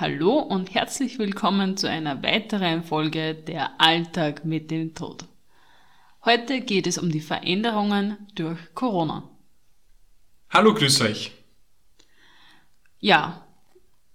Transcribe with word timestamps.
Hallo 0.00 0.38
und 0.38 0.72
herzlich 0.72 1.18
willkommen 1.18 1.76
zu 1.76 1.86
einer 1.86 2.22
weiteren 2.22 2.82
Folge 2.82 3.34
Der 3.34 3.78
Alltag 3.78 4.46
mit 4.46 4.70
dem 4.70 4.94
Tod. 4.94 5.26
Heute 6.24 6.62
geht 6.62 6.86
es 6.86 6.96
um 6.96 7.10
die 7.10 7.20
Veränderungen 7.20 8.16
durch 8.34 8.58
Corona. 8.74 9.28
Hallo, 10.48 10.72
grüß 10.72 11.02
euch. 11.02 11.32
Ja, 12.98 13.44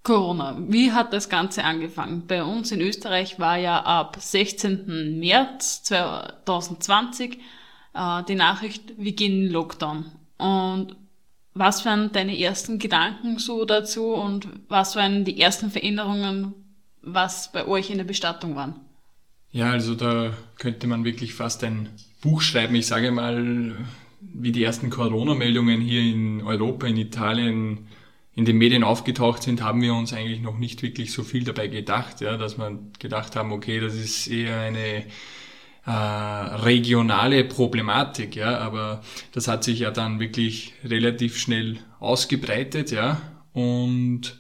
Corona. 0.02 0.58
Wie 0.60 0.92
hat 0.92 1.13
das 1.13 1.29
Ganze 1.29 1.63
angefangen? 1.63 2.26
Bei 2.26 2.44
uns 2.44 2.72
in 2.72 2.81
Österreich 2.81 3.38
war 3.38 3.58
ja 3.58 3.79
ab 3.83 4.17
16. 4.20 5.20
März 5.20 5.83
2020 5.83 7.38
äh, 7.94 8.24
die 8.24 8.33
Nachricht, 8.33 8.94
wir 8.97 9.13
gehen 9.13 9.46
in 9.46 9.52
Lockdown. 9.52 10.12
Und 10.40 10.96
was 11.56 11.85
waren 11.85 12.12
deine 12.12 12.37
ersten 12.37 12.79
Gedanken 12.79 13.40
so 13.40 13.65
dazu 13.65 14.13
und 14.13 14.47
was 14.67 14.96
waren 14.96 15.24
die 15.24 15.40
ersten 15.40 15.72
Veränderungen, 15.72 16.54
was 17.02 17.52
bei 17.52 17.66
euch 17.66 17.90
in 17.90 17.98
der 17.98 18.04
Bestattung 18.04 18.55
waren? 18.55 18.76
Ja, 19.52 19.72
also 19.72 19.95
da 19.95 20.34
könnte 20.58 20.86
man 20.86 21.05
wirklich 21.05 21.34
fast 21.34 21.64
ein 21.64 21.90
Buch 22.22 22.41
schreiben. 22.41 22.76
Ich 22.76 22.88
sage 22.88 23.09
mal, 23.12 23.73
wie 24.20 24.52
die 24.52 24.64
ersten 24.64 24.90
Corona-Meldungen 24.90 25.80
hier 25.80 26.02
in 26.02 26.41
Europa, 26.41 26.88
in 26.88 26.98
Italien, 26.98 27.88
in 28.36 28.44
den 28.44 28.58
Medien 28.58 28.84
aufgetaucht 28.84 29.42
sind, 29.44 29.62
haben 29.62 29.81
wir 29.81 29.94
uns 29.94 30.12
eigentlich 30.12 30.42
noch 30.42 30.58
nicht 30.58 30.84
wirklich 30.84 31.14
so 31.14 31.23
viel 31.23 31.45
dabei 31.45 31.67
gedacht, 31.67 32.20
ja, 32.20 32.36
dass 32.36 32.58
man 32.58 32.92
gedacht 33.00 33.38
haben, 33.38 33.53
okay, 33.53 33.80
das 33.80 33.94
ist 33.94 34.28
eher 34.28 34.59
eine 34.59 35.06
äh, 35.85 35.91
regionale 35.91 37.44
Problematik, 37.44 38.35
ja, 38.35 38.57
aber 38.57 39.03
das 39.31 39.48
hat 39.48 39.63
sich 39.63 39.80
ja 39.80 39.91
dann 39.91 40.20
wirklich 40.20 40.73
relativ 40.84 41.38
schnell 41.38 41.77
ausgebreitet, 41.99 42.91
ja, 42.91 43.21
und 43.53 44.39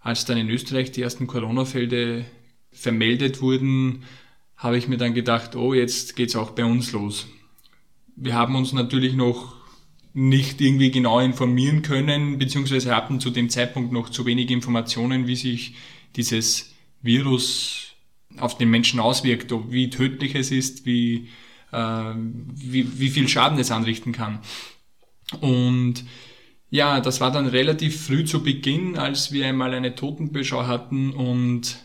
als 0.00 0.24
dann 0.26 0.38
in 0.38 0.50
Österreich 0.50 0.92
die 0.92 1.02
ersten 1.02 1.26
Corona-Fälle 1.26 2.24
vermeldet 2.70 3.40
wurden, 3.40 4.04
habe 4.56 4.78
ich 4.78 4.86
mir 4.86 4.96
dann 4.96 5.14
gedacht, 5.14 5.56
oh, 5.56 5.74
jetzt 5.74 6.14
geht's 6.14 6.36
auch 6.36 6.50
bei 6.50 6.64
uns 6.64 6.92
los. 6.92 7.26
Wir 8.14 8.34
haben 8.34 8.54
uns 8.54 8.72
natürlich 8.72 9.14
noch 9.14 9.54
nicht 10.12 10.60
irgendwie 10.60 10.92
genau 10.92 11.18
informieren 11.18 11.82
können, 11.82 12.38
beziehungsweise 12.38 12.94
hatten 12.94 13.18
zu 13.18 13.30
dem 13.30 13.50
Zeitpunkt 13.50 13.92
noch 13.92 14.10
zu 14.10 14.24
wenig 14.26 14.50
Informationen, 14.50 15.26
wie 15.26 15.36
sich 15.36 15.74
dieses 16.14 16.72
Virus 17.02 17.93
auf 18.38 18.58
den 18.58 18.70
Menschen 18.70 19.00
auswirkt, 19.00 19.52
wie 19.68 19.90
tödlich 19.90 20.34
es 20.34 20.50
ist, 20.50 20.86
wie, 20.86 21.28
äh, 21.72 21.76
wie, 21.76 22.98
wie 22.98 23.10
viel 23.10 23.28
Schaden 23.28 23.58
es 23.58 23.70
anrichten 23.70 24.12
kann. 24.12 24.40
Und 25.40 26.04
ja, 26.70 27.00
das 27.00 27.20
war 27.20 27.30
dann 27.30 27.46
relativ 27.46 28.06
früh 28.06 28.24
zu 28.24 28.42
Beginn, 28.42 28.98
als 28.98 29.32
wir 29.32 29.46
einmal 29.46 29.74
eine 29.74 29.94
Totenbeschau 29.94 30.66
hatten 30.66 31.12
und 31.12 31.78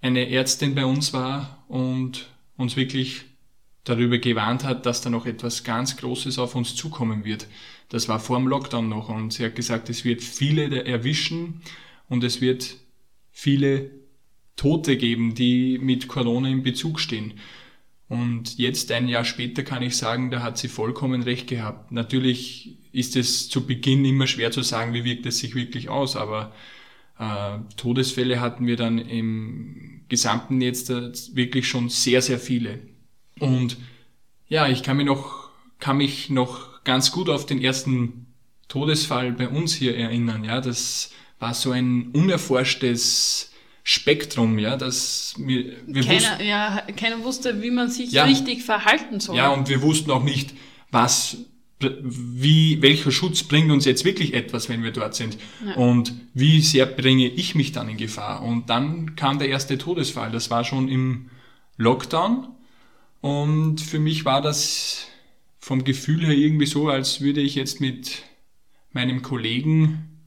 eine 0.00 0.30
Ärztin 0.30 0.74
bei 0.74 0.84
uns 0.84 1.12
war 1.12 1.64
und 1.68 2.28
uns 2.56 2.76
wirklich 2.76 3.22
darüber 3.84 4.18
gewarnt 4.18 4.64
hat, 4.64 4.86
dass 4.86 5.00
da 5.00 5.10
noch 5.10 5.26
etwas 5.26 5.64
ganz 5.64 5.96
Großes 5.96 6.38
auf 6.38 6.54
uns 6.54 6.74
zukommen 6.74 7.24
wird. 7.24 7.46
Das 7.88 8.08
war 8.08 8.20
vor 8.20 8.38
dem 8.38 8.48
Lockdown 8.48 8.88
noch 8.88 9.08
und 9.08 9.32
sie 9.32 9.44
hat 9.44 9.54
gesagt, 9.54 9.88
es 9.88 10.04
wird 10.04 10.22
viele 10.22 10.84
erwischen 10.84 11.62
und 12.08 12.22
es 12.22 12.40
wird 12.40 12.76
viele 13.30 13.90
Tote 14.58 14.98
geben, 14.98 15.34
die 15.34 15.78
mit 15.78 16.08
Corona 16.08 16.48
in 16.48 16.62
Bezug 16.62 17.00
stehen. 17.00 17.34
Und 18.08 18.58
jetzt, 18.58 18.90
ein 18.92 19.08
Jahr 19.08 19.24
später, 19.24 19.62
kann 19.62 19.82
ich 19.82 19.96
sagen, 19.96 20.30
da 20.30 20.42
hat 20.42 20.58
sie 20.58 20.68
vollkommen 20.68 21.22
recht 21.22 21.46
gehabt. 21.46 21.92
Natürlich 21.92 22.76
ist 22.92 23.16
es 23.16 23.48
zu 23.48 23.66
Beginn 23.66 24.04
immer 24.04 24.26
schwer 24.26 24.50
zu 24.50 24.62
sagen, 24.62 24.92
wie 24.94 25.04
wirkt 25.04 25.26
es 25.26 25.38
sich 25.38 25.54
wirklich 25.54 25.88
aus, 25.88 26.16
aber 26.16 26.52
äh, 27.18 27.58
Todesfälle 27.76 28.40
hatten 28.40 28.66
wir 28.66 28.76
dann 28.76 28.98
im 28.98 30.02
gesamten 30.08 30.60
jetzt 30.60 30.88
wirklich 31.36 31.68
schon 31.68 31.88
sehr, 31.88 32.22
sehr 32.22 32.38
viele. 32.38 32.80
Und 33.38 33.76
ja, 34.48 34.68
ich 34.68 34.82
kann 34.82 34.96
mich 34.96 35.06
noch, 35.06 35.50
kann 35.78 35.98
mich 35.98 36.30
noch 36.30 36.82
ganz 36.82 37.12
gut 37.12 37.28
auf 37.28 37.46
den 37.46 37.62
ersten 37.62 38.26
Todesfall 38.68 39.32
bei 39.32 39.48
uns 39.48 39.74
hier 39.74 39.96
erinnern. 39.96 40.44
Ja, 40.44 40.60
das 40.60 41.12
war 41.38 41.54
so 41.54 41.70
ein 41.70 42.08
unerforschtes 42.12 43.52
Spektrum, 43.90 44.58
ja, 44.58 44.76
dass 44.76 45.34
wir, 45.38 45.72
wir 45.86 46.02
keiner, 46.02 46.20
wussten, 46.20 46.46
ja, 46.46 46.82
keiner 46.94 47.24
wusste, 47.24 47.62
wie 47.62 47.70
man 47.70 47.90
sich 47.90 48.12
ja, 48.12 48.24
richtig 48.24 48.62
verhalten 48.62 49.18
soll. 49.18 49.34
Ja, 49.34 49.48
und 49.48 49.70
wir 49.70 49.80
wussten 49.80 50.10
auch 50.10 50.22
nicht, 50.22 50.52
was, 50.90 51.38
wie, 51.80 52.82
welcher 52.82 53.10
Schutz 53.10 53.44
bringt 53.44 53.70
uns 53.70 53.86
jetzt 53.86 54.04
wirklich 54.04 54.34
etwas, 54.34 54.68
wenn 54.68 54.82
wir 54.82 54.90
dort 54.90 55.14
sind? 55.14 55.38
Ja. 55.64 55.76
Und 55.76 56.12
wie 56.34 56.60
sehr 56.60 56.84
bringe 56.84 57.28
ich 57.28 57.54
mich 57.54 57.72
dann 57.72 57.88
in 57.88 57.96
Gefahr? 57.96 58.42
Und 58.42 58.68
dann 58.68 59.16
kam 59.16 59.38
der 59.38 59.48
erste 59.48 59.78
Todesfall. 59.78 60.30
Das 60.32 60.50
war 60.50 60.64
schon 60.64 60.90
im 60.90 61.30
Lockdown. 61.78 62.46
Und 63.22 63.80
für 63.80 64.00
mich 64.00 64.26
war 64.26 64.42
das 64.42 65.06
vom 65.60 65.82
Gefühl 65.82 66.26
her 66.26 66.34
irgendwie 66.34 66.66
so, 66.66 66.90
als 66.90 67.22
würde 67.22 67.40
ich 67.40 67.54
jetzt 67.54 67.80
mit 67.80 68.22
meinem 68.92 69.22
Kollegen 69.22 70.17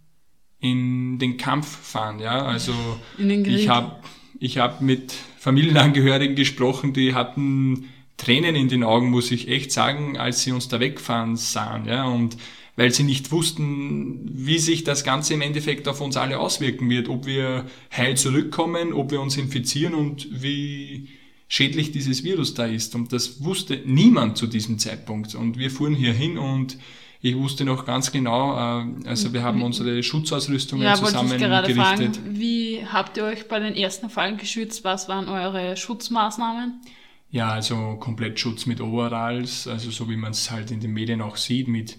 in 0.61 1.19
den 1.19 1.37
Kampf 1.37 1.67
fahren. 1.67 2.19
Ja, 2.19 2.43
also 2.45 2.73
ich 3.17 3.67
habe 3.67 3.97
ich 4.39 4.57
hab 4.59 4.81
mit 4.81 5.13
Familienangehörigen 5.39 6.35
gesprochen, 6.35 6.93
die 6.93 7.13
hatten 7.13 7.89
Tränen 8.17 8.55
in 8.55 8.69
den 8.69 8.83
Augen, 8.83 9.09
muss 9.09 9.31
ich 9.31 9.47
echt 9.47 9.71
sagen, 9.71 10.17
als 10.17 10.43
sie 10.43 10.51
uns 10.51 10.67
da 10.67 10.79
wegfahren 10.79 11.35
sahen. 11.35 11.85
Ja, 11.85 12.05
und 12.05 12.37
weil 12.75 12.93
sie 12.93 13.03
nicht 13.03 13.31
wussten, 13.31 14.21
wie 14.31 14.59
sich 14.59 14.83
das 14.83 15.03
Ganze 15.03 15.33
im 15.33 15.41
Endeffekt 15.41 15.87
auf 15.87 15.99
uns 15.99 16.15
alle 16.15 16.39
auswirken 16.39 16.89
wird, 16.89 17.09
ob 17.09 17.25
wir 17.25 17.65
heil 17.95 18.15
zurückkommen, 18.15 18.93
ob 18.93 19.11
wir 19.11 19.19
uns 19.19 19.37
infizieren 19.37 19.93
und 19.93 20.27
wie 20.31 21.09
schädlich 21.47 21.91
dieses 21.91 22.23
Virus 22.23 22.53
da 22.53 22.65
ist. 22.65 22.95
Und 22.95 23.11
das 23.11 23.43
wusste 23.43 23.81
niemand 23.85 24.37
zu 24.37 24.47
diesem 24.47 24.79
Zeitpunkt. 24.79 25.35
Und 25.35 25.57
wir 25.57 25.69
fuhren 25.69 25.95
hier 25.95 26.13
hin 26.13 26.37
und 26.37 26.77
ich 27.21 27.37
wusste 27.37 27.65
noch 27.65 27.85
ganz 27.85 28.11
genau, 28.11 28.55
äh, 28.55 29.07
also 29.07 29.31
wir 29.31 29.43
haben 29.43 29.61
unsere 29.61 30.01
Schutzausrüstungen 30.01 30.83
ja, 30.83 30.95
zusammen 30.95 31.37
gerade 31.37 31.73
gerichtet. 31.73 32.17
Fragen, 32.17 32.39
wie 32.39 32.85
habt 32.85 33.17
ihr 33.17 33.25
euch 33.25 33.47
bei 33.47 33.59
den 33.59 33.75
ersten 33.75 34.09
Fallen 34.09 34.37
geschützt? 34.37 34.83
Was 34.83 35.07
waren 35.07 35.29
eure 35.29 35.77
Schutzmaßnahmen? 35.77 36.81
Ja, 37.29 37.49
also 37.51 37.95
komplett 37.99 38.39
Schutz 38.39 38.65
mit 38.65 38.81
Overalls, 38.81 39.67
also 39.67 39.91
so 39.91 40.09
wie 40.09 40.17
man 40.17 40.31
es 40.31 40.51
halt 40.51 40.71
in 40.71 40.79
den 40.79 40.91
Medien 40.91 41.21
auch 41.21 41.37
sieht, 41.37 41.67
mit 41.67 41.97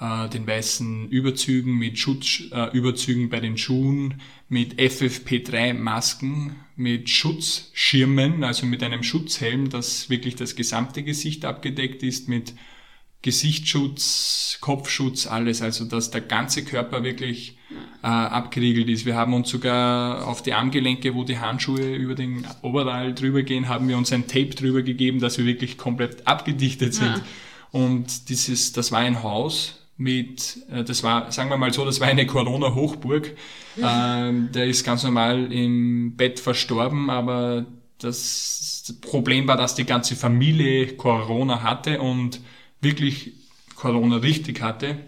äh, 0.00 0.28
den 0.30 0.46
weißen 0.46 1.08
Überzügen, 1.10 1.78
mit 1.78 1.98
Schutzüberzügen 1.98 3.24
äh, 3.24 3.28
bei 3.28 3.40
den 3.40 3.58
Schuhen, 3.58 4.20
mit 4.48 4.80
FFP3-Masken, 4.80 6.56
mit 6.76 7.08
Schutzschirmen, 7.10 8.42
also 8.42 8.66
mit 8.66 8.82
einem 8.82 9.02
Schutzhelm, 9.02 9.70
das 9.70 10.10
wirklich 10.10 10.34
das 10.34 10.56
gesamte 10.56 11.04
Gesicht 11.04 11.44
abgedeckt 11.44 12.02
ist, 12.02 12.28
mit 12.28 12.54
Gesichtsschutz, 13.22 14.58
Kopfschutz, 14.60 15.26
alles, 15.26 15.62
also 15.62 15.84
dass 15.84 16.10
der 16.10 16.20
ganze 16.20 16.64
Körper 16.64 17.04
wirklich 17.04 17.56
äh, 18.02 18.06
abgeriegelt 18.06 18.88
ist. 18.88 19.06
Wir 19.06 19.14
haben 19.14 19.32
uns 19.32 19.48
sogar 19.48 20.26
auf 20.26 20.42
die 20.42 20.52
Armgelenke, 20.52 21.14
wo 21.14 21.24
die 21.24 21.38
Handschuhe 21.38 21.94
über 21.94 22.14
den 22.14 22.44
Oberall 22.62 23.14
drüber 23.14 23.42
gehen, 23.42 23.68
haben 23.68 23.88
wir 23.88 23.96
uns 23.96 24.12
ein 24.12 24.26
Tape 24.26 24.50
drüber 24.50 24.82
gegeben, 24.82 25.20
dass 25.20 25.38
wir 25.38 25.46
wirklich 25.46 25.78
komplett 25.78 26.26
abgedichtet 26.26 26.94
sind. 26.94 27.16
Ja. 27.16 27.22
Und 27.70 28.28
dieses, 28.28 28.72
das 28.72 28.92
war 28.92 28.98
ein 28.98 29.22
Haus 29.22 29.86
mit, 29.96 30.58
äh, 30.70 30.82
das 30.82 31.02
war, 31.02 31.30
sagen 31.30 31.48
wir 31.48 31.56
mal 31.56 31.72
so, 31.72 31.84
das 31.84 32.00
war 32.00 32.08
eine 32.08 32.26
Corona-Hochburg. 32.26 33.36
Ähm, 33.80 34.50
der 34.52 34.66
ist 34.66 34.84
ganz 34.84 35.04
normal 35.04 35.52
im 35.52 36.16
Bett 36.16 36.40
verstorben, 36.40 37.08
aber 37.08 37.66
das 37.98 38.94
Problem 39.00 39.46
war, 39.46 39.56
dass 39.56 39.74
die 39.74 39.84
ganze 39.84 40.16
Familie 40.16 40.96
Corona 40.96 41.62
hatte 41.62 42.00
und 42.00 42.40
wirklich 42.82 43.32
Corona 43.76 44.16
richtig 44.16 44.60
hatte. 44.60 44.98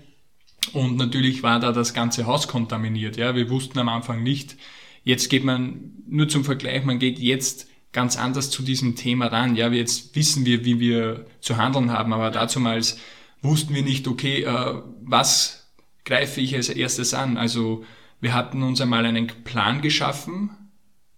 Und 0.73 0.97
natürlich 0.97 1.43
war 1.43 1.61
da 1.61 1.73
das 1.73 1.93
ganze 1.93 2.27
Haus 2.27 2.49
kontaminiert. 2.49 3.17
Ja, 3.17 3.35
wir 3.35 3.51
wussten 3.51 3.79
am 3.79 3.89
Anfang 3.91 4.23
nicht. 4.23 4.57
Jetzt 5.03 5.29
geht 5.29 5.45
man, 5.45 5.93
nur 6.09 6.29
zum 6.29 6.45
Vergleich, 6.45 6.85
man 6.85 6.99
geht 6.99 7.19
jetzt 7.19 7.69
ganz 7.93 8.17
anders 8.17 8.51
zu 8.51 8.63
diesem 8.63 8.97
Thema 8.97 9.27
ran. 9.27 9.55
Ja, 9.57 9.69
jetzt 9.69 10.17
wissen 10.17 10.47
wir, 10.47 10.65
wie 10.65 10.81
wir 10.81 11.27
zu 11.41 11.59
handeln 11.59 11.93
haben, 11.93 12.13
aber 12.13 12.31
dazumals 12.31 12.99
wussten 13.43 13.75
wir 13.75 13.83
nicht, 13.83 14.09
okay, 14.09 14.43
äh, 14.43 14.83
was 15.03 15.73
greife 16.05 16.41
ich 16.41 16.57
als 16.57 16.71
erstes 16.71 17.13
an? 17.13 17.37
Also 17.37 17.85
wir 18.21 18.33
hatten 18.33 18.63
uns 18.63 18.81
einmal 18.81 19.05
einen 19.05 19.27
Plan 19.27 19.83
geschaffen, 19.83 20.51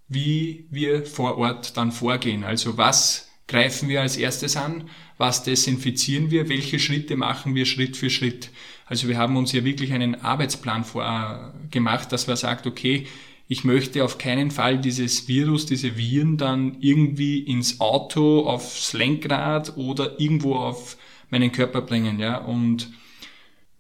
wie 0.09 0.67
wir 0.71 1.07
vor 1.07 1.39
Ort 1.39 1.77
dann 1.77 1.93
vorgehen. 1.93 2.45
Also 2.45 2.77
was 2.77 3.26
greifen 3.47 3.89
wir 3.89 4.03
als 4.03 4.17
erstes 4.17 4.57
an? 4.57 4.89
Was 5.19 5.43
desinfizieren 5.43 6.31
wir? 6.31 6.49
Welche 6.49 6.79
Schritte 6.79 7.17
machen 7.17 7.55
wir 7.55 7.67
Schritt 7.67 7.97
für 7.97 8.11
Schritt? 8.11 8.51
Also 8.87 9.09
wir 9.09 9.19
haben 9.19 9.37
uns 9.37 9.53
ja 9.53 9.65
wirklich 9.65 9.93
einen 9.93 10.15
Arbeitsplan 10.17 10.85
vor, 10.85 11.05
äh, 11.05 11.69
gemacht, 11.69 12.13
dass 12.13 12.27
man 12.27 12.37
sagt, 12.37 12.67
okay, 12.67 13.07
ich 13.49 13.65
möchte 13.65 14.05
auf 14.05 14.19
keinen 14.19 14.51
Fall 14.51 14.79
dieses 14.79 15.29
Virus, 15.29 15.67
diese 15.67 15.97
Viren 15.97 16.37
dann 16.37 16.77
irgendwie 16.81 17.39
ins 17.39 17.81
Auto, 17.81 18.47
aufs 18.47 18.93
Lenkrad 18.93 19.77
oder 19.77 20.19
irgendwo 20.21 20.57
auf 20.57 20.97
meinen 21.31 21.53
Körper 21.53 21.81
bringen, 21.83 22.19
ja. 22.19 22.39
Und 22.39 22.91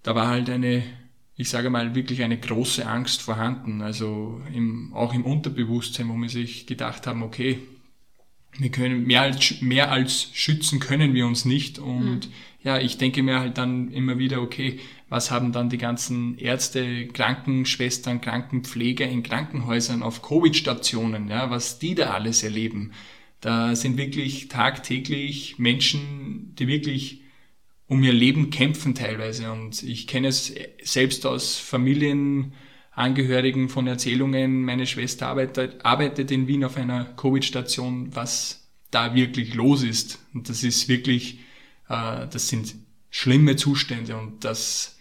da 0.04 0.14
war 0.14 0.28
halt 0.28 0.48
eine 0.50 0.84
ich 1.36 1.50
sage 1.50 1.68
mal, 1.68 1.94
wirklich 1.94 2.22
eine 2.22 2.38
große 2.38 2.86
Angst 2.86 3.20
vorhanden. 3.20 3.82
Also 3.82 4.40
im, 4.54 4.92
auch 4.94 5.12
im 5.12 5.24
Unterbewusstsein, 5.24 6.08
wo 6.08 6.14
wir 6.14 6.30
sich 6.30 6.66
gedacht 6.66 7.06
haben, 7.06 7.22
okay, 7.22 7.58
wir 8.58 8.70
können 8.70 9.06
mehr 9.06 9.22
als, 9.22 9.60
mehr 9.60 9.90
als 9.90 10.30
schützen 10.32 10.80
können 10.80 11.14
wir 11.14 11.26
uns 11.26 11.44
nicht. 11.44 11.78
Und 11.78 12.26
mhm. 12.26 12.32
ja, 12.62 12.78
ich 12.78 12.98
denke 12.98 13.22
mir 13.22 13.40
halt 13.40 13.58
dann 13.58 13.90
immer 13.92 14.18
wieder, 14.18 14.40
okay, 14.40 14.80
was 15.08 15.30
haben 15.30 15.52
dann 15.52 15.68
die 15.68 15.78
ganzen 15.78 16.36
Ärzte, 16.38 17.06
Krankenschwestern, 17.08 18.20
Krankenpfleger 18.20 19.06
in 19.06 19.22
Krankenhäusern 19.22 20.02
auf 20.02 20.22
Covid-Stationen, 20.22 21.28
ja, 21.28 21.50
was 21.50 21.78
die 21.78 21.94
da 21.94 22.10
alles 22.10 22.42
erleben. 22.42 22.92
Da 23.40 23.76
sind 23.76 23.96
wirklich 23.96 24.48
tagtäglich 24.48 25.58
Menschen, 25.58 26.54
die 26.58 26.66
wirklich 26.66 27.20
um 27.86 28.02
ihr 28.02 28.12
Leben 28.12 28.50
kämpfen 28.50 28.94
teilweise. 28.94 29.52
Und 29.52 29.82
ich 29.82 30.06
kenne 30.06 30.28
es 30.28 30.52
selbst 30.82 31.26
aus 31.26 31.56
Familienangehörigen 32.96 33.68
von 33.68 33.86
Erzählungen. 33.86 34.64
Meine 34.64 34.86
Schwester 34.86 35.28
arbeitet, 35.28 35.84
arbeitet 35.84 36.30
in 36.30 36.48
Wien 36.48 36.64
auf 36.64 36.76
einer 36.76 37.04
Covid-Station, 37.04 38.14
was 38.16 38.68
da 38.90 39.14
wirklich 39.14 39.54
los 39.54 39.82
ist. 39.82 40.18
Und 40.32 40.48
das 40.48 40.62
ist 40.62 40.88
wirklich, 40.88 41.40
äh, 41.88 42.26
das 42.28 42.48
sind 42.48 42.74
schlimme 43.10 43.56
Zustände 43.56 44.16
und 44.16 44.44
das, 44.44 44.98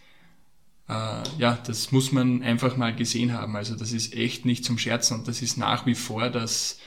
äh, 0.90 1.24
ja, 1.38 1.58
das 1.66 1.92
muss 1.92 2.12
man 2.12 2.44
einfach 2.44 2.76
mal 2.76 2.94
gesehen 2.94 3.32
haben. 3.32 3.56
Also 3.56 3.76
das 3.76 3.94
ist 3.94 4.14
echt 4.14 4.46
nicht 4.46 4.66
zum 4.66 4.78
Scherzen 4.78 5.20
und 5.20 5.28
das 5.28 5.42
ist 5.42 5.58
nach 5.58 5.86
wie 5.86 5.96
vor, 5.96 6.30
dass, 6.30 6.80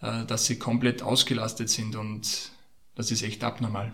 äh, 0.00 0.24
dass 0.24 0.46
sie 0.46 0.58
komplett 0.58 1.02
ausgelastet 1.02 1.68
sind 1.68 1.94
und 1.94 2.52
das 2.94 3.10
ist 3.10 3.22
echt 3.22 3.44
abnormal. 3.44 3.92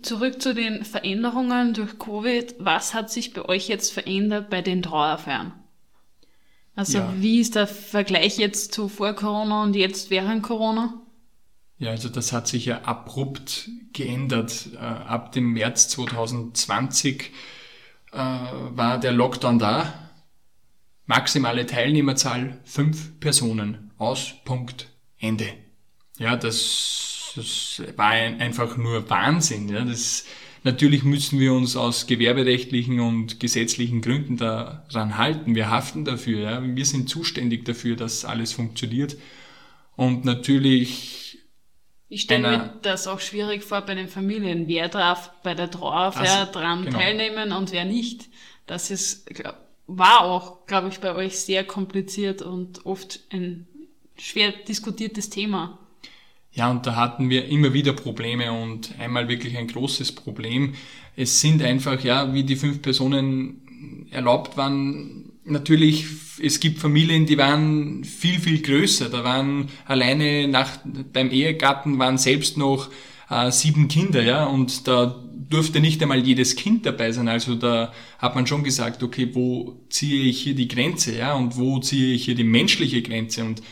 Zurück 0.00 0.40
zu 0.40 0.54
den 0.54 0.84
Veränderungen 0.84 1.74
durch 1.74 1.98
Covid. 1.98 2.54
Was 2.58 2.94
hat 2.94 3.10
sich 3.10 3.34
bei 3.34 3.44
euch 3.44 3.68
jetzt 3.68 3.92
verändert 3.92 4.48
bei 4.48 4.62
den 4.62 4.82
Trauerfeiern? 4.82 5.52
Also 6.74 6.98
ja. 6.98 7.12
wie 7.18 7.40
ist 7.40 7.54
der 7.54 7.66
Vergleich 7.66 8.38
jetzt 8.38 8.72
zu 8.72 8.88
vor 8.88 9.12
Corona 9.12 9.62
und 9.62 9.76
jetzt 9.76 10.08
während 10.08 10.42
Corona? 10.42 10.94
Ja, 11.78 11.90
also 11.90 12.08
das 12.08 12.32
hat 12.32 12.48
sich 12.48 12.66
ja 12.66 12.82
abrupt 12.82 13.68
geändert. 13.92 14.68
Äh, 14.74 14.78
ab 14.78 15.32
dem 15.32 15.52
März 15.52 15.88
2020 15.88 17.30
äh, 18.12 18.16
war 18.16 18.98
der 18.98 19.12
Lockdown 19.12 19.58
da. 19.58 19.92
Maximale 21.06 21.66
Teilnehmerzahl 21.66 22.60
fünf 22.64 23.18
Personen. 23.20 23.90
Aus, 23.98 24.34
Punkt, 24.44 24.88
Ende. 25.18 25.52
Ja, 26.18 26.36
das 26.36 27.11
das 27.36 27.82
war 27.96 28.10
ein, 28.10 28.40
einfach 28.40 28.76
nur 28.76 29.08
Wahnsinn. 29.08 29.68
Ja. 29.68 29.84
Das, 29.84 30.24
natürlich 30.64 31.02
müssen 31.02 31.38
wir 31.38 31.52
uns 31.52 31.76
aus 31.76 32.06
gewerberechtlichen 32.06 33.00
und 33.00 33.40
gesetzlichen 33.40 34.00
Gründen 34.00 34.36
daran 34.36 35.18
halten. 35.18 35.54
Wir 35.54 35.70
haften 35.70 36.04
dafür. 36.04 36.40
Ja. 36.40 36.62
Wir 36.62 36.86
sind 36.86 37.08
zuständig 37.08 37.64
dafür, 37.64 37.96
dass 37.96 38.24
alles 38.24 38.52
funktioniert. 38.52 39.16
Und 39.96 40.24
natürlich 40.24 41.22
ich 42.12 42.22
stelle 42.22 42.58
mir 42.58 42.78
das 42.82 43.06
auch 43.06 43.20
schwierig 43.20 43.64
vor 43.64 43.80
bei 43.80 43.94
den 43.94 44.06
Familien. 44.06 44.68
Wer 44.68 44.90
darf 44.90 45.32
bei 45.42 45.54
der 45.54 45.70
Trauerfeier 45.70 46.40
also, 46.40 46.52
dran 46.52 46.84
genau. 46.84 46.98
teilnehmen 46.98 47.52
und 47.52 47.72
wer 47.72 47.86
nicht? 47.86 48.28
Das 48.66 48.90
ist, 48.90 49.24
glaub, 49.26 49.56
war 49.86 50.20
auch, 50.20 50.66
glaube 50.66 50.88
ich, 50.88 51.00
bei 51.00 51.14
euch 51.14 51.38
sehr 51.38 51.64
kompliziert 51.64 52.42
und 52.42 52.84
oft 52.84 53.20
ein 53.30 53.66
schwer 54.18 54.52
diskutiertes 54.52 55.30
Thema. 55.30 55.78
Ja, 56.54 56.70
und 56.70 56.86
da 56.86 56.96
hatten 56.96 57.30
wir 57.30 57.48
immer 57.48 57.72
wieder 57.72 57.94
Probleme 57.94 58.52
und 58.52 58.94
einmal 58.98 59.28
wirklich 59.28 59.56
ein 59.56 59.68
großes 59.68 60.12
Problem. 60.12 60.74
Es 61.16 61.40
sind 61.40 61.62
einfach, 61.62 62.02
ja, 62.04 62.32
wie 62.34 62.44
die 62.44 62.56
fünf 62.56 62.82
Personen 62.82 64.08
erlaubt 64.10 64.56
waren, 64.56 65.32
natürlich, 65.44 66.06
es 66.42 66.60
gibt 66.60 66.78
Familien, 66.78 67.26
die 67.26 67.38
waren 67.38 68.04
viel, 68.04 68.38
viel 68.38 68.62
größer. 68.62 69.08
Da 69.08 69.24
waren 69.24 69.68
alleine 69.86 70.48
nach, 70.48 70.78
beim 71.12 71.30
Ehegatten 71.30 71.98
waren 71.98 72.18
selbst 72.18 72.56
noch 72.56 72.90
äh, 73.30 73.50
sieben 73.50 73.88
Kinder, 73.88 74.22
ja, 74.22 74.44
und 74.44 74.86
da 74.86 75.18
durfte 75.48 75.80
nicht 75.80 76.02
einmal 76.02 76.24
jedes 76.24 76.56
Kind 76.56 76.86
dabei 76.86 77.12
sein. 77.12 77.28
Also 77.28 77.54
da 77.54 77.92
hat 78.18 78.34
man 78.34 78.46
schon 78.46 78.64
gesagt, 78.64 79.02
okay, 79.02 79.30
wo 79.32 79.84
ziehe 79.90 80.24
ich 80.24 80.40
hier 80.42 80.54
die 80.54 80.68
Grenze, 80.68 81.16
ja, 81.16 81.34
und 81.34 81.56
wo 81.56 81.78
ziehe 81.78 82.14
ich 82.14 82.24
hier 82.24 82.34
die 82.34 82.44
menschliche 82.44 83.02
Grenze? 83.02 83.44
Und 83.44 83.62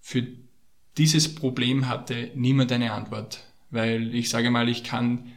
für 0.00 0.26
dieses 0.98 1.34
Problem 1.34 1.88
hatte 1.88 2.30
niemand 2.34 2.72
eine 2.72 2.92
Antwort. 2.92 3.44
Weil 3.70 4.14
ich 4.14 4.28
sage 4.28 4.50
mal, 4.50 4.68
ich 4.68 4.84
kann 4.84 5.32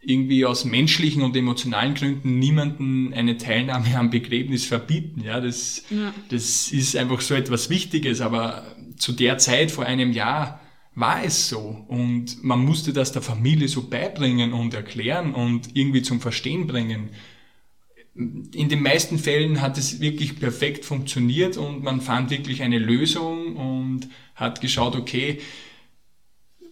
irgendwie 0.00 0.44
aus 0.44 0.64
menschlichen 0.64 1.22
und 1.22 1.36
emotionalen 1.36 1.94
Gründen 1.94 2.38
niemanden 2.38 3.14
eine 3.14 3.38
Teilnahme 3.38 3.96
am 3.96 4.10
Begräbnis 4.10 4.64
verbieten. 4.64 5.22
Ja, 5.22 5.40
das, 5.40 5.84
ja. 5.90 6.12
das 6.28 6.70
ist 6.72 6.96
einfach 6.96 7.20
so 7.20 7.34
etwas 7.34 7.70
Wichtiges, 7.70 8.20
aber 8.20 8.64
zu 8.96 9.12
der 9.12 9.38
Zeit 9.38 9.70
vor 9.70 9.86
einem 9.86 10.12
Jahr 10.12 10.60
war 10.94 11.24
es 11.24 11.48
so 11.48 11.84
und 11.88 12.44
man 12.44 12.64
musste 12.64 12.92
das 12.92 13.12
der 13.12 13.22
Familie 13.22 13.66
so 13.68 13.88
beibringen 13.88 14.52
und 14.52 14.74
erklären 14.74 15.34
und 15.34 15.74
irgendwie 15.74 16.02
zum 16.02 16.20
Verstehen 16.20 16.66
bringen. 16.66 17.10
In 18.14 18.68
den 18.68 18.80
meisten 18.80 19.18
Fällen 19.18 19.60
hat 19.60 19.76
es 19.76 20.00
wirklich 20.00 20.38
perfekt 20.38 20.84
funktioniert 20.84 21.56
und 21.56 21.82
man 21.82 22.00
fand 22.00 22.30
wirklich 22.30 22.62
eine 22.62 22.78
Lösung 22.78 23.56
und 23.56 24.08
hat 24.36 24.60
geschaut, 24.60 24.94
okay, 24.94 25.40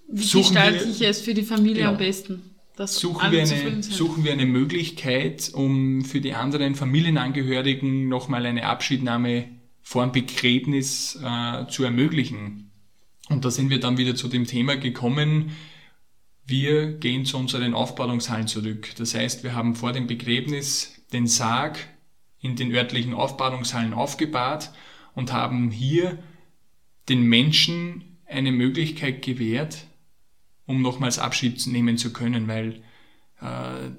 wie 0.09 0.39
gestalte 0.39 0.85
ich 0.85 1.01
es 1.03 1.21
für 1.21 1.35
die 1.35 1.43
Familie 1.43 1.77
genau, 1.77 1.91
am 1.93 1.99
besten? 1.99 2.53
suchen, 2.87 3.33
wir 3.33 3.43
eine, 3.43 3.83
suchen 3.83 4.25
wir 4.25 4.33
eine 4.33 4.47
Möglichkeit, 4.47 5.51
um 5.53 6.05
für 6.05 6.21
die 6.21 6.35
anderen 6.35 6.75
Familienangehörigen 6.75 8.09
nochmal 8.09 8.47
eine 8.47 8.67
Abschiednahme 8.67 9.49
vor 9.83 10.05
dem 10.05 10.13
Begräbnis 10.13 11.19
äh, 11.23 11.67
zu 11.69 11.85
ermöglichen. 11.85 12.71
Und 13.29 13.45
da 13.45 13.51
sind 13.51 13.71
wir 13.71 13.81
dann 13.81 13.99
wieder 13.99 14.15
zu 14.15 14.29
dem 14.29 14.47
Thema 14.47 14.77
gekommen, 14.77 15.53
wir 16.45 16.93
gehen 16.93 17.25
zu 17.25 17.37
unseren 17.37 17.73
Aufbahrungshallen 17.73 18.49
zurück. 18.49 18.91
Das 18.99 19.15
heißt, 19.15 19.45
wir 19.45 19.55
haben 19.55 19.77
vor 19.77 19.93
dem 19.93 20.07
Begräbnis 20.07 21.02
den 21.13 21.27
Sarg 21.27 21.79
in 22.41 22.57
den 22.57 22.73
örtlichen 22.73 23.15
Aufbahrungshallen 23.15 23.95
aufgebahrt 23.95 24.73
und 25.15 25.33
haben 25.33 25.71
hier 25.71 26.19
den 27.09 27.23
Menschen 27.23 28.19
eine 28.27 28.53
Möglichkeit 28.53 29.23
gewährt, 29.23 29.87
um 30.67 30.83
nochmals 30.83 31.19
Abschied 31.19 31.67
nehmen 31.67 31.99
zu 31.99 32.13
können, 32.13 32.49
weil 32.49 32.83
äh, 33.41 33.91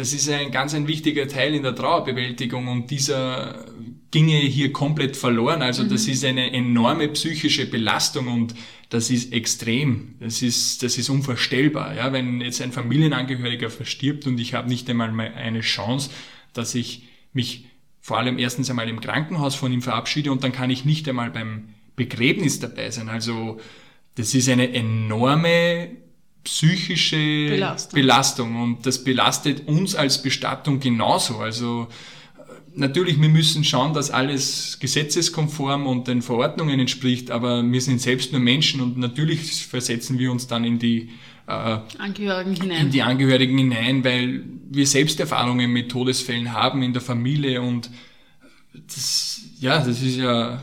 das 0.00 0.14
ist 0.14 0.30
ein 0.30 0.50
ganz 0.50 0.72
ein 0.72 0.88
wichtiger 0.88 1.28
Teil 1.28 1.54
in 1.54 1.62
der 1.62 1.74
Trauerbewältigung 1.74 2.68
und 2.68 2.90
dieser 2.90 3.66
ginge 4.10 4.38
hier 4.38 4.72
komplett 4.72 5.14
verloren. 5.14 5.60
Also 5.60 5.84
mhm. 5.84 5.90
das 5.90 6.08
ist 6.08 6.24
eine 6.24 6.54
enorme 6.54 7.08
psychische 7.08 7.66
Belastung 7.66 8.28
und 8.28 8.54
das 8.88 9.10
ist 9.10 9.34
extrem. 9.34 10.14
Das 10.18 10.40
ist, 10.40 10.82
das 10.82 10.96
ist 10.96 11.10
unvorstellbar. 11.10 11.94
Ja, 11.94 12.14
wenn 12.14 12.40
jetzt 12.40 12.62
ein 12.62 12.72
Familienangehöriger 12.72 13.68
verstirbt 13.68 14.26
und 14.26 14.40
ich 14.40 14.54
habe 14.54 14.70
nicht 14.70 14.88
einmal 14.88 15.10
eine 15.10 15.60
Chance, 15.60 16.08
dass 16.54 16.74
ich 16.74 17.02
mich 17.34 17.66
vor 18.00 18.16
allem 18.16 18.38
erstens 18.38 18.70
einmal 18.70 18.88
im 18.88 19.02
Krankenhaus 19.02 19.54
von 19.54 19.70
ihm 19.70 19.82
verabschiede 19.82 20.32
und 20.32 20.42
dann 20.42 20.52
kann 20.52 20.70
ich 20.70 20.86
nicht 20.86 21.06
einmal 21.10 21.30
beim 21.30 21.74
Begräbnis 21.94 22.58
dabei 22.58 22.90
sein. 22.90 23.10
Also 23.10 23.60
das 24.14 24.32
ist 24.32 24.48
eine 24.48 24.72
enorme 24.72 25.90
psychische 26.44 27.48
Belastung. 27.50 28.00
Belastung 28.00 28.62
und 28.62 28.86
das 28.86 29.04
belastet 29.04 29.66
uns 29.68 29.94
als 29.94 30.22
Bestattung 30.22 30.80
genauso. 30.80 31.38
Also 31.38 31.88
natürlich, 32.74 33.20
wir 33.20 33.28
müssen 33.28 33.64
schauen, 33.64 33.92
dass 33.94 34.10
alles 34.10 34.78
gesetzeskonform 34.80 35.86
und 35.86 36.08
den 36.08 36.22
Verordnungen 36.22 36.80
entspricht, 36.80 37.30
aber 37.30 37.62
wir 37.62 37.80
sind 37.80 38.00
selbst 38.00 38.32
nur 38.32 38.40
Menschen 38.40 38.80
und 38.80 38.96
natürlich 38.96 39.66
versetzen 39.66 40.18
wir 40.18 40.32
uns 40.32 40.46
dann 40.46 40.64
in 40.64 40.78
die 40.78 41.10
äh, 41.46 41.78
Angehörigen 41.98 42.54
hinein. 42.54 42.86
in 42.86 42.90
die 42.90 43.02
Angehörigen 43.02 43.58
hinein, 43.58 44.04
weil 44.04 44.44
wir 44.70 44.86
selbst 44.86 45.20
Erfahrungen 45.20 45.72
mit 45.72 45.90
Todesfällen 45.90 46.52
haben 46.52 46.82
in 46.82 46.92
der 46.92 47.02
Familie 47.02 47.60
und 47.60 47.90
das, 48.72 49.40
ja, 49.58 49.78
das 49.78 50.00
ist 50.00 50.16
ja 50.16 50.60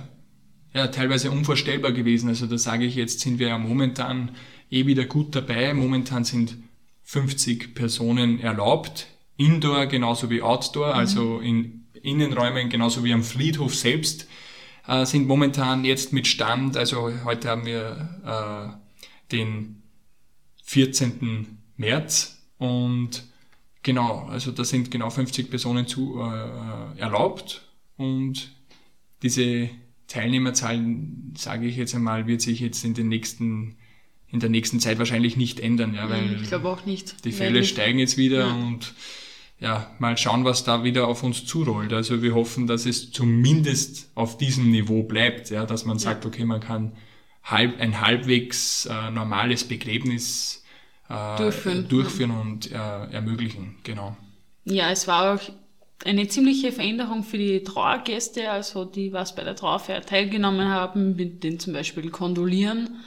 ja, 0.78 0.88
teilweise 0.88 1.32
unvorstellbar 1.32 1.92
gewesen. 1.92 2.30
Also 2.30 2.46
da 2.46 2.58
sage 2.58 2.86
ich 2.86 2.96
jetzt, 2.96 3.20
sind 3.22 3.40
wir 3.40 3.48
ja 3.48 3.58
momentan 3.58 4.32
eh 4.70 4.86
wieder 4.86 5.06
gut 5.06 5.36
dabei. 5.36 5.74
Momentan 5.74 6.24
sind 6.24 6.58
50 7.04 7.76
Personen 7.76 8.40
erlaubt, 8.40 9.08
Indoor 9.38 9.86
genauso 9.86 10.30
wie 10.30 10.42
Outdoor, 10.42 10.94
mhm. 10.94 11.00
also 11.00 11.40
in 11.40 11.86
Innenräumen 12.02 12.70
genauso 12.70 13.04
wie 13.04 13.14
am 13.14 13.24
Friedhof 13.24 13.76
selbst 13.76 14.28
äh, 14.88 15.06
sind 15.06 15.28
momentan 15.28 15.86
jetzt 15.86 16.14
mit 16.14 16.28
Stand, 16.28 16.78
also 16.78 17.12
heute 17.24 17.50
haben 17.50 17.66
wir 17.66 18.80
äh, 19.30 19.32
den 19.32 19.84
14. 20.64 21.58
März 21.76 22.42
und 22.58 23.26
genau, 23.84 24.26
also 24.28 24.52
da 24.52 24.64
sind 24.64 24.90
genau 24.90 25.10
50 25.10 25.50
Personen 25.50 25.88
zu 25.88 26.20
äh, 26.20 27.00
erlaubt 27.00 27.70
und 27.98 28.52
diese 29.22 29.70
Teilnehmerzahlen, 30.08 31.34
sage 31.38 31.68
ich 31.68 31.76
jetzt 31.76 31.94
einmal, 31.94 32.28
wird 32.28 32.42
sich 32.42 32.60
jetzt 32.62 32.86
in 32.86 32.94
den 32.94 33.10
nächsten 33.10 33.76
in 34.30 34.40
der 34.40 34.50
nächsten 34.50 34.80
Zeit 34.80 35.00
wahrscheinlich 35.00 35.38
nicht 35.38 35.60
ändern, 35.60 35.94
ja, 35.94 36.10
weil 36.10 36.42
ich 36.42 36.50
glaube 36.50 36.70
auch 36.70 36.86
nicht. 36.86 37.24
Die 37.26 37.32
Fälle 37.32 37.64
steigen 37.64 38.00
jetzt 38.00 38.18
wieder 38.18 38.48
ja. 38.48 38.54
und 38.54 38.94
ja, 39.60 39.90
mal 40.00 40.18
schauen, 40.18 40.46
was 40.46 40.64
da 40.64 40.84
wieder 40.84 41.08
auf 41.08 41.24
uns 41.24 41.46
zurollt. 41.46 41.92
Also 41.92 42.22
wir 42.22 42.36
hoffen, 42.36 42.68
dass 42.68 42.86
es 42.86 43.12
zumindest 43.12 44.12
auf 44.14 44.38
diesem 44.38 44.70
Niveau 44.70 45.04
bleibt, 45.04 45.50
ja, 45.50 45.66
dass 45.66 45.86
man 45.86 45.98
sagt, 45.98 46.26
okay, 46.26 46.46
man 46.46 46.60
kann 46.60 46.92
halb, 47.44 47.80
ein 47.80 48.02
halbwegs 48.02 48.86
äh, 48.86 49.10
normales 49.10 49.64
Begräbnis 49.64 50.64
äh, 51.10 51.38
durchführen, 51.38 51.88
durchführen 51.88 52.32
und 52.32 52.72
äh, 52.72 52.76
ermöglichen, 52.76 53.78
genau. 53.84 54.16
Ja, 54.66 54.92
es 54.92 55.08
war 55.08 55.36
auch 55.36 55.42
eine 56.06 56.28
ziemliche 56.28 56.72
Veränderung 56.72 57.24
für 57.24 57.38
die 57.38 57.64
Trauergäste, 57.64 58.52
also 58.52 58.86
die, 58.86 59.14
was 59.14 59.34
bei 59.34 59.44
der 59.44 59.56
Trauerfeier 59.56 60.02
teilgenommen 60.02 60.68
haben, 60.68 61.16
mit 61.16 61.44
den 61.44 61.60
zum 61.60 61.74
Beispiel 61.74 62.12
Kondolieren 62.12 62.98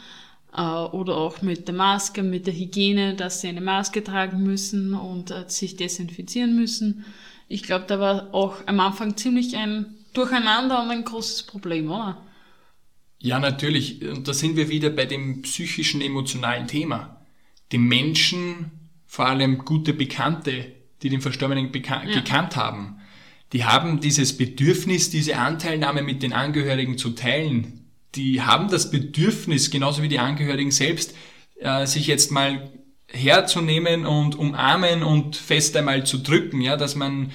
äh, 0.57 0.61
oder 0.61 1.17
auch 1.17 1.43
mit 1.43 1.69
der 1.69 1.75
Maske, 1.75 2.23
mit 2.23 2.47
der 2.47 2.55
Hygiene, 2.55 3.15
dass 3.15 3.41
sie 3.41 3.49
eine 3.49 3.61
Maske 3.61 4.03
tragen 4.03 4.43
müssen 4.43 4.95
und 4.95 5.31
äh, 5.31 5.45
sich 5.49 5.77
desinfizieren 5.77 6.57
müssen. 6.57 7.05
Ich 7.49 7.63
glaube, 7.63 7.85
da 7.89 7.99
war 7.99 8.35
auch 8.35 8.57
am 8.67 8.81
Anfang 8.81 9.17
ziemlich 9.17 9.57
ein 9.57 9.87
Durcheinander 10.13 10.83
und 10.83 10.91
ein 10.91 11.05
großes 11.05 11.45
Problem, 11.45 11.91
oder? 11.91 12.21
Ja, 13.19 13.39
natürlich. 13.39 14.03
Und 14.03 14.27
da 14.27 14.33
sind 14.33 14.57
wir 14.57 14.69
wieder 14.69 14.91
bei 14.91 15.07
dem 15.07 15.43
psychischen, 15.43 16.01
emotionalen 16.01 16.67
Thema. 16.67 17.21
Die 17.71 17.79
Menschen, 17.79 18.71
vor 19.07 19.27
allem 19.27 19.59
gute 19.59 19.93
Bekannte, 19.93 20.73
die 21.03 21.11
den 21.11 21.21
Verstorbenen 21.21 21.71
ja. 21.73 22.01
gekannt 22.13 22.57
haben, 22.57 23.01
die 23.53 23.65
haben 23.65 24.01
dieses 24.01 24.37
Bedürfnis, 24.37 25.11
diese 25.11 25.37
Anteilnahme 25.37 26.03
mit 26.03 26.23
den 26.23 26.33
Angehörigen 26.33 26.99
zu 26.99 27.11
teilen 27.11 27.80
die 28.15 28.43
haben 28.43 28.69
das 28.69 28.91
Bedürfnis, 28.91 29.71
genauso 29.71 30.03
wie 30.03 30.09
die 30.09 30.19
Angehörigen 30.19 30.71
selbst, 30.71 31.15
äh, 31.61 31.87
sich 31.87 32.07
jetzt 32.07 32.31
mal 32.31 32.71
herzunehmen 33.07 34.07
und 34.07 34.37
umarmen 34.37 35.03
und 35.03 35.37
fest 35.37 35.77
einmal 35.77 36.05
zu 36.05 36.19
drücken, 36.19 36.61
ja, 36.61 36.77
dass 36.77 36.95
man, 36.95 37.33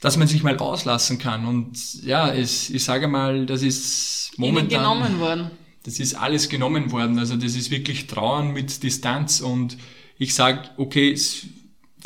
dass 0.00 0.16
man 0.16 0.28
sich 0.28 0.42
mal 0.42 0.56
auslassen 0.58 1.18
kann. 1.18 1.46
Und 1.46 2.02
ja, 2.02 2.32
es, 2.32 2.70
ich 2.70 2.84
sage 2.84 3.08
mal, 3.08 3.46
das 3.46 3.62
ist 3.62 4.32
momentan. 4.36 4.80
genommen 4.80 5.20
worden. 5.20 5.50
Das 5.84 6.00
ist 6.00 6.14
alles 6.14 6.48
genommen 6.48 6.90
worden. 6.90 7.18
Also 7.18 7.36
das 7.36 7.54
ist 7.54 7.70
wirklich 7.70 8.06
Trauern 8.06 8.52
mit 8.52 8.82
Distanz 8.82 9.40
und 9.40 9.76
ich 10.18 10.34
sage, 10.34 10.70
okay, 10.78 11.12
es, 11.12 11.46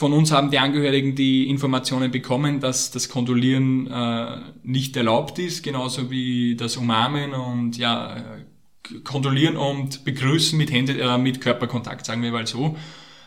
von 0.00 0.14
uns 0.14 0.32
haben 0.32 0.50
die 0.50 0.58
Angehörigen 0.58 1.14
die 1.14 1.50
Informationen 1.50 2.10
bekommen, 2.10 2.58
dass 2.58 2.90
das 2.90 3.10
Kondolieren 3.10 3.86
äh, 3.86 4.38
nicht 4.62 4.96
erlaubt 4.96 5.38
ist, 5.38 5.62
genauso 5.62 6.10
wie 6.10 6.56
das 6.56 6.78
Umarmen 6.78 7.34
und 7.34 7.76
ja, 7.76 8.16
Kondolieren 9.04 9.58
und 9.58 10.06
Begrüßen 10.06 10.56
mit, 10.56 10.72
Hände, 10.72 10.98
äh, 10.98 11.18
mit 11.18 11.42
Körperkontakt, 11.42 12.06
sagen 12.06 12.22
wir 12.22 12.32
mal 12.32 12.46
so. 12.46 12.78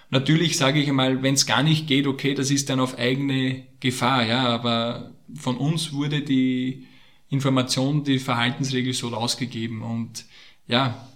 Natürlich 0.09 0.57
sage 0.57 0.79
ich 0.79 0.89
einmal, 0.89 1.21
wenn 1.21 1.35
es 1.35 1.45
gar 1.45 1.61
nicht 1.61 1.85
geht, 1.85 2.07
okay, 2.07 2.33
das 2.33 2.49
ist 2.49 2.71
dann 2.71 2.79
auf 2.79 2.97
eigene 2.97 3.67
Gefahr, 3.79 4.25
ja, 4.25 4.47
aber 4.47 5.11
von 5.35 5.57
uns 5.57 5.93
wurde 5.93 6.21
die 6.21 6.87
Information, 7.29 8.03
die 8.03 8.17
Verhaltensregel 8.17 8.93
so 8.93 9.09
rausgegeben 9.09 9.83
und 9.83 10.25
ja, 10.67 11.07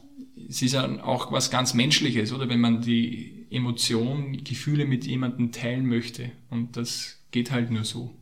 es 0.48 0.62
ist 0.62 0.76
auch 0.76 1.32
was 1.32 1.50
ganz 1.50 1.74
Menschliches, 1.74 2.32
oder 2.32 2.48
wenn 2.48 2.62
man 2.62 2.82
die 2.82 3.37
Emotionen, 3.50 4.44
Gefühle 4.44 4.86
mit 4.86 5.06
jemandem 5.06 5.52
teilen 5.52 5.86
möchte. 5.86 6.32
Und 6.50 6.78
das 6.78 7.18
geht 7.32 7.52
halt 7.52 7.72
nur 7.72 7.84
so. 7.84 8.14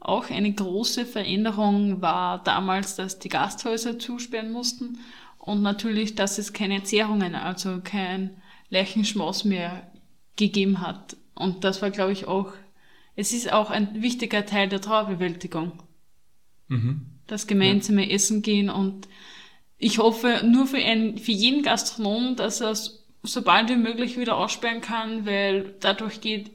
Auch 0.00 0.30
eine 0.30 0.52
große 0.52 1.04
Veränderung 1.04 2.00
war 2.00 2.42
damals, 2.42 2.96
dass 2.96 3.18
die 3.18 3.28
Gasthäuser 3.28 3.98
zusperren 3.98 4.52
mussten 4.52 4.98
und 5.38 5.62
natürlich, 5.62 6.14
dass 6.14 6.38
es 6.38 6.52
keine 6.52 6.82
Zehrungen, 6.82 7.34
also 7.34 7.80
kein 7.82 8.42
Leichenschmaus 8.68 9.44
mehr 9.44 9.90
gegeben 10.36 10.80
hat. 10.80 11.16
Und 11.34 11.64
das 11.64 11.82
war, 11.82 11.90
glaube 11.90 12.12
ich, 12.12 12.26
auch, 12.26 12.52
es 13.14 13.32
ist 13.32 13.52
auch 13.52 13.70
ein 13.70 14.02
wichtiger 14.02 14.46
Teil 14.46 14.68
der 14.68 14.80
Trauerbewältigung. 14.80 15.82
Mhm. 16.68 17.06
Das 17.26 17.46
gemeinsame 17.46 18.06
ja. 18.06 18.14
Essen 18.14 18.42
gehen 18.42 18.70
und 18.70 19.08
ich 19.78 19.98
hoffe 19.98 20.42
nur 20.44 20.66
für, 20.66 20.78
einen, 20.78 21.18
für 21.18 21.32
jeden 21.32 21.62
Gastronom, 21.62 22.36
dass 22.36 22.60
er 22.60 22.74
sobald 23.26 23.68
wie 23.70 23.76
möglich 23.76 24.18
wieder 24.18 24.36
aussperren 24.36 24.80
kann, 24.80 25.26
weil 25.26 25.74
dadurch 25.80 26.20
geht 26.20 26.50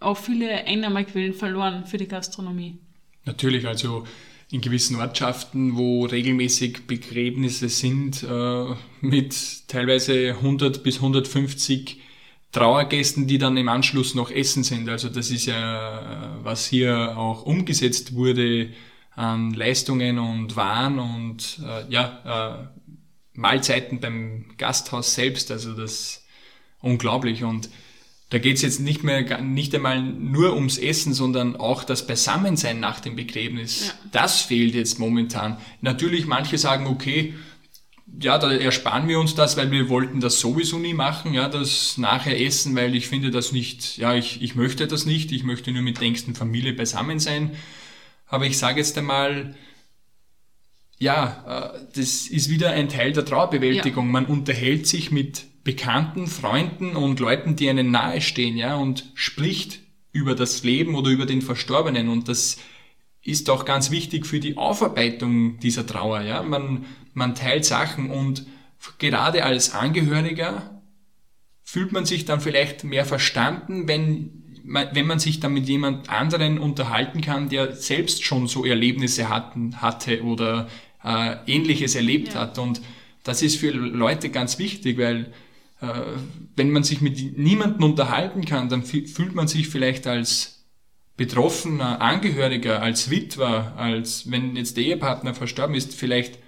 auch 0.00 0.16
viele 0.16 0.66
Einnahmequellen 0.66 1.34
verloren 1.34 1.86
für 1.86 1.98
die 1.98 2.08
Gastronomie. 2.08 2.78
Natürlich, 3.24 3.66
also 3.66 4.04
in 4.50 4.60
gewissen 4.60 4.96
Ortschaften, 5.00 5.76
wo 5.76 6.04
regelmäßig 6.04 6.86
Begräbnisse 6.86 7.68
sind, 7.68 8.22
äh, 8.22 8.66
mit 9.00 9.68
teilweise 9.68 10.34
100 10.34 10.82
bis 10.82 10.96
150 10.96 12.00
Trauergästen, 12.52 13.26
die 13.26 13.38
dann 13.38 13.56
im 13.56 13.68
Anschluss 13.68 14.14
noch 14.14 14.30
essen 14.30 14.62
sind. 14.62 14.88
Also 14.88 15.08
das 15.08 15.30
ist 15.30 15.46
ja, 15.46 16.38
was 16.42 16.66
hier 16.66 17.18
auch 17.18 17.42
umgesetzt 17.42 18.14
wurde 18.14 18.70
an 19.16 19.54
Leistungen 19.54 20.18
und 20.18 20.54
Waren 20.54 20.98
und 20.98 21.58
äh, 21.64 21.92
ja, 21.92 22.68
äh, 22.70 22.83
Mahlzeiten 23.34 24.00
beim 24.00 24.46
Gasthaus 24.58 25.14
selbst, 25.14 25.50
also 25.50 25.74
das 25.74 26.24
unglaublich. 26.80 27.44
Und 27.44 27.68
da 28.30 28.38
geht's 28.38 28.62
jetzt 28.62 28.80
nicht 28.80 29.04
mehr 29.04 29.40
nicht 29.40 29.74
einmal 29.74 30.02
nur 30.02 30.54
ums 30.54 30.78
Essen, 30.78 31.14
sondern 31.14 31.56
auch 31.56 31.84
das 31.84 32.06
Beisammensein 32.06 32.80
nach 32.80 33.00
dem 33.00 33.16
Begräbnis. 33.16 33.88
Ja. 33.88 33.92
Das 34.12 34.42
fehlt 34.42 34.74
jetzt 34.74 34.98
momentan. 34.98 35.58
Natürlich, 35.80 36.26
manche 36.26 36.58
sagen, 36.58 36.86
okay, 36.86 37.34
ja, 38.20 38.38
da 38.38 38.52
ersparen 38.52 39.08
wir 39.08 39.18
uns 39.18 39.34
das, 39.34 39.56
weil 39.56 39.70
wir 39.70 39.88
wollten 39.88 40.20
das 40.20 40.38
sowieso 40.38 40.78
nie 40.78 40.94
machen, 40.94 41.34
ja, 41.34 41.48
das 41.48 41.98
nachher 41.98 42.40
essen, 42.40 42.76
weil 42.76 42.94
ich 42.94 43.08
finde 43.08 43.30
das 43.30 43.52
nicht, 43.52 43.96
ja, 43.96 44.14
ich, 44.14 44.42
ich 44.42 44.54
möchte 44.54 44.86
das 44.86 45.06
nicht, 45.06 45.32
ich 45.32 45.42
möchte 45.42 45.72
nur 45.72 45.82
mit 45.82 45.98
der 45.98 46.06
engsten 46.06 46.34
Familie 46.34 46.74
beisammen 46.74 47.18
sein. 47.18 47.52
Aber 48.26 48.46
ich 48.46 48.58
sage 48.58 48.78
jetzt 48.78 48.96
einmal, 48.98 49.54
ja, 51.04 51.74
äh, 51.74 51.78
das 51.94 52.26
ist 52.26 52.48
wieder 52.48 52.70
ein 52.70 52.88
Teil 52.88 53.12
der 53.12 53.24
Trauerbewältigung. 53.24 54.06
Ja. 54.06 54.12
Man 54.12 54.26
unterhält 54.26 54.86
sich 54.86 55.10
mit 55.10 55.44
Bekannten, 55.62 56.26
Freunden 56.26 56.96
und 56.96 57.20
Leuten, 57.20 57.56
die 57.56 57.68
einen 57.68 57.90
nahestehen, 57.90 58.56
ja, 58.56 58.76
und 58.76 59.10
spricht 59.14 59.80
über 60.12 60.34
das 60.34 60.64
Leben 60.64 60.94
oder 60.94 61.10
über 61.10 61.26
den 61.26 61.42
Verstorbenen. 61.42 62.08
Und 62.08 62.28
das 62.28 62.56
ist 63.22 63.48
auch 63.50 63.64
ganz 63.64 63.90
wichtig 63.90 64.26
für 64.26 64.40
die 64.40 64.56
Aufarbeitung 64.56 65.58
dieser 65.58 65.86
Trauer, 65.86 66.22
ja. 66.22 66.42
Man, 66.42 66.86
man 67.12 67.34
teilt 67.34 67.64
Sachen 67.64 68.10
und 68.10 68.46
gerade 68.98 69.44
als 69.44 69.74
Angehöriger 69.74 70.82
fühlt 71.62 71.92
man 71.92 72.06
sich 72.06 72.24
dann 72.24 72.40
vielleicht 72.40 72.84
mehr 72.84 73.04
verstanden, 73.04 73.88
wenn 73.88 74.40
wenn 74.66 75.06
man 75.06 75.18
sich 75.18 75.40
dann 75.40 75.52
mit 75.52 75.68
jemand 75.68 76.08
anderen 76.08 76.58
unterhalten 76.58 77.20
kann, 77.20 77.50
der 77.50 77.76
selbst 77.76 78.24
schon 78.24 78.46
so 78.46 78.64
Erlebnisse 78.64 79.28
hatten, 79.28 79.82
hatte 79.82 80.22
oder 80.22 80.68
äh, 81.04 81.36
Ähnliches 81.46 81.94
erlebt 81.94 82.34
ja. 82.34 82.40
hat. 82.40 82.58
Und 82.58 82.80
das 83.22 83.42
ist 83.42 83.56
für 83.56 83.70
Leute 83.70 84.30
ganz 84.30 84.58
wichtig, 84.58 84.98
weil 84.98 85.32
äh, 85.80 85.86
wenn 86.56 86.70
man 86.70 86.84
sich 86.84 87.00
mit 87.00 87.38
niemandem 87.38 87.84
unterhalten 87.84 88.44
kann, 88.44 88.68
dann 88.68 88.84
fühlt 88.84 89.34
man 89.34 89.48
sich 89.48 89.68
vielleicht 89.68 90.06
als 90.06 90.64
betroffener 91.16 92.00
Angehöriger, 92.00 92.82
als 92.82 93.10
Witwer, 93.10 93.74
als 93.76 94.30
wenn 94.30 94.56
jetzt 94.56 94.76
der 94.76 94.84
Ehepartner 94.84 95.34
verstorben 95.34 95.74
ist, 95.74 95.94
vielleicht 95.94 96.38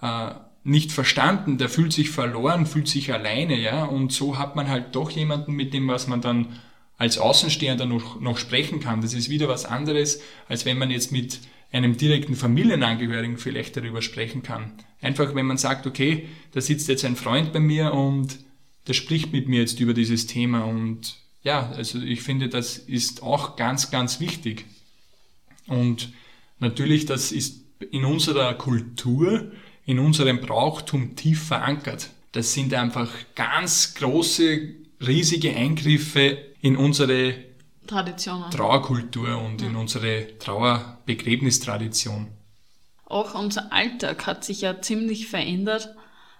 äh, 0.00 0.30
nicht 0.64 0.92
verstanden, 0.92 1.58
der 1.58 1.68
fühlt 1.68 1.92
sich 1.92 2.08
verloren, 2.08 2.64
fühlt 2.64 2.88
sich 2.88 3.12
alleine, 3.12 3.58
ja, 3.58 3.84
und 3.84 4.12
so 4.12 4.38
hat 4.38 4.56
man 4.56 4.68
halt 4.68 4.94
doch 4.94 5.10
jemanden, 5.10 5.52
mit 5.52 5.74
dem 5.74 5.88
was 5.88 6.06
man 6.06 6.22
dann 6.22 6.58
als 6.96 7.18
Außenstehender 7.18 7.84
noch, 7.84 8.20
noch 8.20 8.38
sprechen 8.38 8.80
kann. 8.80 9.02
Das 9.02 9.12
ist 9.12 9.28
wieder 9.28 9.48
was 9.48 9.66
anderes, 9.66 10.22
als 10.48 10.64
wenn 10.64 10.78
man 10.78 10.90
jetzt 10.90 11.12
mit 11.12 11.40
einem 11.74 11.96
direkten 11.96 12.36
Familienangehörigen 12.36 13.36
vielleicht 13.36 13.76
darüber 13.76 14.00
sprechen 14.00 14.42
kann. 14.42 14.72
Einfach, 15.00 15.34
wenn 15.34 15.46
man 15.46 15.58
sagt, 15.58 15.86
okay, 15.86 16.28
da 16.52 16.60
sitzt 16.60 16.88
jetzt 16.88 17.04
ein 17.04 17.16
Freund 17.16 17.52
bei 17.52 17.58
mir 17.58 17.92
und 17.92 18.38
der 18.86 18.92
spricht 18.92 19.32
mit 19.32 19.48
mir 19.48 19.60
jetzt 19.60 19.80
über 19.80 19.92
dieses 19.92 20.26
Thema 20.26 20.64
und 20.64 21.16
ja, 21.42 21.70
also 21.70 22.00
ich 22.00 22.22
finde, 22.22 22.48
das 22.48 22.78
ist 22.78 23.22
auch 23.22 23.56
ganz, 23.56 23.90
ganz 23.90 24.20
wichtig. 24.20 24.64
Und 25.66 26.12
natürlich, 26.58 27.06
das 27.06 27.32
ist 27.32 27.64
in 27.90 28.04
unserer 28.04 28.54
Kultur, 28.54 29.52
in 29.84 29.98
unserem 29.98 30.40
Brauchtum 30.40 31.16
tief 31.16 31.42
verankert. 31.42 32.10
Das 32.32 32.54
sind 32.54 32.72
einfach 32.72 33.10
ganz 33.34 33.94
große, 33.94 34.74
riesige 35.06 35.54
Eingriffe 35.54 36.38
in 36.62 36.76
unsere 36.76 37.34
Traditionen. 37.86 38.50
Trauerkultur 38.50 39.38
und 39.38 39.60
ja. 39.60 39.68
in 39.68 39.76
unsere 39.76 40.38
Trauerbegräbnistradition. 40.38 42.28
Auch 43.06 43.34
unser 43.34 43.72
Alltag 43.72 44.26
hat 44.26 44.44
sich 44.44 44.62
ja 44.62 44.80
ziemlich 44.80 45.28
verändert. 45.28 45.88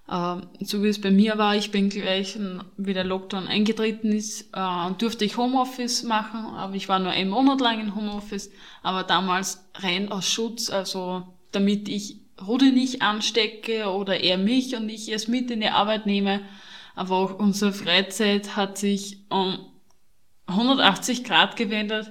Uh, 0.07 0.43
so 0.61 0.83
wie 0.83 0.89
es 0.89 1.01
bei 1.01 1.11
mir 1.11 1.39
war, 1.39 1.57
ich 1.57 1.71
bin 1.71 1.89
gleich, 1.89 2.39
wie 2.77 2.93
der 2.93 3.05
Lockdown 3.05 3.47
eingetreten 3.49 4.13
ist, 4.13 4.55
uh, 4.55 4.91
durfte 4.99 5.25
ich 5.25 5.39
Homeoffice 5.39 6.03
machen, 6.03 6.45
aber 6.45 6.75
ich 6.75 6.91
war 6.91 6.99
nur 6.99 7.11
einen 7.11 7.31
Monat 7.31 7.63
lang 7.63 7.81
in 7.81 7.95
Homeoffice, 7.95 8.51
aber 8.83 9.05
damals 9.05 9.65
rein 9.77 10.13
aus 10.13 10.29
Schutz, 10.29 10.69
also 10.69 11.23
damit 11.53 11.89
ich 11.89 12.19
Rudi 12.47 12.73
nicht 12.73 13.01
anstecke 13.01 13.89
oder 13.89 14.21
er 14.21 14.37
mich 14.37 14.77
und 14.77 14.89
ich 14.89 15.11
es 15.11 15.29
mit 15.29 15.51
in 15.51 15.61
die 15.61 15.69
Arbeit 15.69 16.05
nehme. 16.05 16.41
Aber 16.95 17.17
auch 17.17 17.39
unsere 17.39 17.73
Freizeit 17.73 18.57
hat 18.57 18.79
sich 18.79 19.19
um 19.31 19.59
180 20.47 21.25
Grad 21.25 21.57
gewendet. 21.57 22.11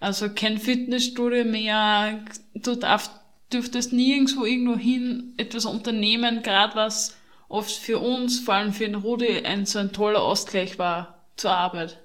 Also 0.00 0.28
kein 0.28 0.58
Fitnessstudio 0.58 1.44
mehr. 1.44 2.24
Du 2.54 2.76
darfst, 2.76 3.10
dürftest 3.52 3.92
nirgendwo 3.92 4.44
irgendwo 4.44 4.76
hin 4.76 5.34
etwas 5.36 5.64
unternehmen, 5.64 6.42
gerade 6.42 6.76
was 6.76 7.16
oft 7.48 7.72
für 7.72 7.98
uns, 7.98 8.40
vor 8.40 8.54
allem 8.54 8.72
für 8.72 8.84
den 8.84 8.94
Rudi, 8.94 9.44
ein 9.44 9.66
so 9.66 9.78
ein 9.78 9.92
toller 9.92 10.22
Ausgleich 10.22 10.78
war 10.78 11.24
zur 11.36 11.52
Arbeit. 11.52 11.98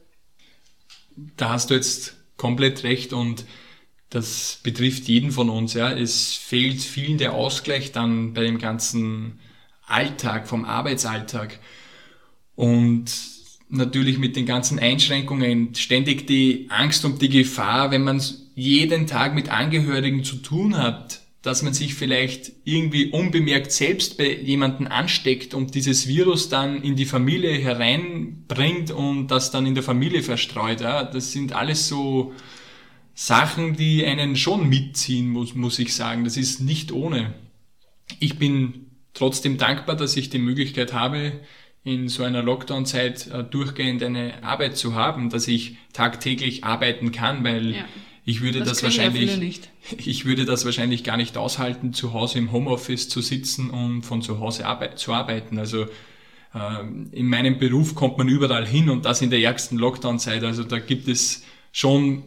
Da 1.37 1.49
hast 1.49 1.69
du 1.69 1.75
jetzt 1.75 2.15
komplett 2.37 2.83
recht 2.83 3.13
und 3.13 3.45
das 4.09 4.59
betrifft 4.63 5.07
jeden 5.07 5.31
von 5.31 5.49
uns. 5.49 5.73
Ja. 5.73 5.91
Es 5.91 6.33
fehlt 6.33 6.81
vielen 6.81 7.17
der 7.17 7.33
Ausgleich 7.33 7.91
dann 7.91 8.33
bei 8.33 8.43
dem 8.43 8.59
ganzen 8.59 9.39
Alltag, 9.85 10.47
vom 10.47 10.65
Arbeitsalltag. 10.65 11.59
Und 12.55 13.11
natürlich 13.73 14.17
mit 14.17 14.35
den 14.35 14.45
ganzen 14.45 14.79
Einschränkungen 14.79 15.75
ständig 15.75 16.27
die 16.27 16.67
Angst 16.69 17.05
und 17.05 17.21
die 17.21 17.29
Gefahr, 17.29 17.91
wenn 17.91 18.03
man 18.03 18.21
jeden 18.55 19.07
Tag 19.07 19.33
mit 19.35 19.49
Angehörigen 19.49 20.23
zu 20.23 20.37
tun 20.37 20.77
hat, 20.77 21.21
dass 21.41 21.61
man 21.61 21.73
sich 21.73 21.95
vielleicht 21.95 22.53
irgendwie 22.63 23.11
unbemerkt 23.11 23.71
selbst 23.71 24.17
bei 24.17 24.33
jemanden 24.33 24.87
ansteckt 24.87 25.53
und 25.53 25.75
dieses 25.75 26.07
Virus 26.07 26.47
dann 26.47 26.81
in 26.81 26.95
die 26.95 27.05
Familie 27.05 27.51
hereinbringt 27.51 28.91
und 28.91 29.27
das 29.27 29.51
dann 29.51 29.65
in 29.65 29.75
der 29.75 29.83
Familie 29.83 30.23
verstreut. 30.23 30.79
Ja, 30.79 31.03
das 31.03 31.33
sind 31.33 31.51
alles 31.51 31.89
so 31.89 32.33
Sachen, 33.13 33.75
die 33.75 34.05
einen 34.05 34.37
schon 34.37 34.69
mitziehen, 34.69 35.29
muss, 35.29 35.53
muss 35.53 35.79
ich 35.79 35.93
sagen. 35.93 36.23
Das 36.23 36.37
ist 36.37 36.61
nicht 36.61 36.91
ohne. 36.93 37.33
Ich 38.19 38.39
bin 38.39 38.87
trotzdem 39.13 39.57
dankbar, 39.57 39.97
dass 39.97 40.15
ich 40.15 40.29
die 40.29 40.39
Möglichkeit 40.39 40.93
habe, 40.93 41.33
in 41.83 42.07
so 42.07 42.23
einer 42.23 42.41
Lockdown-Zeit 42.41 43.27
äh, 43.27 43.43
durchgehend 43.43 44.03
eine 44.03 44.43
Arbeit 44.43 44.77
zu 44.77 44.95
haben, 44.95 45.29
dass 45.29 45.47
ich 45.47 45.77
tagtäglich 45.91 46.63
arbeiten 46.63 47.11
kann, 47.11 47.43
weil 47.43 47.71
ja. 47.71 47.85
ich 48.23 48.41
würde 48.41 48.59
das, 48.59 48.69
das 48.69 48.83
wahrscheinlich, 48.83 49.61
ich 49.97 50.25
würde 50.25 50.45
das 50.45 50.63
wahrscheinlich 50.63 51.03
gar 51.03 51.17
nicht 51.17 51.37
aushalten, 51.37 51.93
zu 51.93 52.13
Hause 52.13 52.39
im 52.39 52.51
Homeoffice 52.51 53.09
zu 53.09 53.21
sitzen 53.21 53.69
und 53.69 54.03
von 54.03 54.21
zu 54.21 54.39
Hause 54.39 54.65
arbeit 54.65 54.97
zu 54.97 55.13
arbeiten. 55.13 55.59
Also 55.59 55.83
äh, 56.53 56.83
in 57.11 57.27
meinem 57.27 57.59
Beruf 57.59 57.95
kommt 57.95 58.17
man 58.17 58.29
überall 58.29 58.65
hin 58.65 58.89
und 58.89 59.03
das 59.03 59.21
in 59.21 59.29
der 59.29 59.39
ärgsten 59.41 59.77
Lockdown-Zeit. 59.77 60.43
Also 60.43 60.63
da 60.63 60.79
gibt 60.79 61.09
es 61.09 61.43
schon 61.73 62.23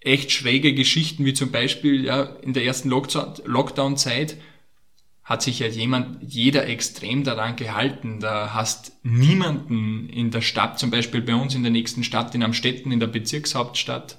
echt 0.00 0.32
schräge 0.32 0.74
Geschichten, 0.74 1.24
wie 1.24 1.34
zum 1.34 1.50
Beispiel 1.50 2.04
ja, 2.04 2.22
in 2.42 2.52
der 2.52 2.64
ersten 2.64 2.90
Lockdown-Zeit 2.90 4.36
hat 5.30 5.42
sich 5.42 5.60
ja 5.60 5.68
jemand, 5.68 6.18
jeder 6.26 6.66
extrem 6.66 7.22
daran 7.22 7.54
gehalten. 7.54 8.18
Da 8.18 8.52
hast 8.52 8.94
niemanden 9.04 10.08
in 10.08 10.32
der 10.32 10.40
Stadt, 10.40 10.80
zum 10.80 10.90
Beispiel 10.90 11.22
bei 11.22 11.36
uns 11.36 11.54
in 11.54 11.62
der 11.62 11.70
nächsten 11.70 12.02
Stadt, 12.02 12.34
in 12.34 12.42
Amstetten, 12.42 12.90
in 12.90 12.98
der 12.98 13.06
Bezirkshauptstadt, 13.06 14.18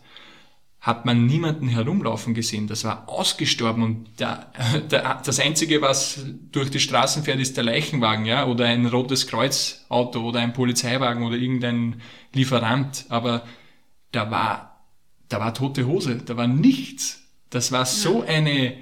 hat 0.80 1.06
man 1.06 1.26
niemanden 1.26 1.68
herumlaufen 1.68 2.34
gesehen. 2.34 2.68
Das 2.68 2.86
war 2.86 3.10
ausgestorben 3.10 3.84
und 3.84 4.22
der, 4.22 4.54
der, 4.90 5.22
das 5.26 5.42
Einzige, 5.42 5.82
was 5.82 6.24
durch 6.54 6.72
die 6.72 6.80
Straßen 6.80 7.26
fährt, 7.26 7.42
ist 7.42 7.58
der 7.58 7.66
Leichenwagen, 7.66 8.24
ja, 8.24 8.46
oder 8.46 8.68
ein 8.68 8.86
rotes 8.86 9.28
Kreuzauto 9.28 10.22
oder 10.22 10.40
ein 10.40 10.54
Polizeiwagen 10.54 11.26
oder 11.26 11.36
irgendein 11.36 12.02
Lieferant. 12.32 13.04
Aber 13.10 13.44
da 14.14 14.32
war, 14.32 14.86
da 15.28 15.42
war 15.42 15.54
tote 15.54 15.88
Hose, 15.88 16.22
da 16.26 16.38
war 16.38 16.48
nichts. 16.48 17.22
Das 17.50 17.74
war 17.74 17.86
so 17.86 18.24
eine, 18.26 18.78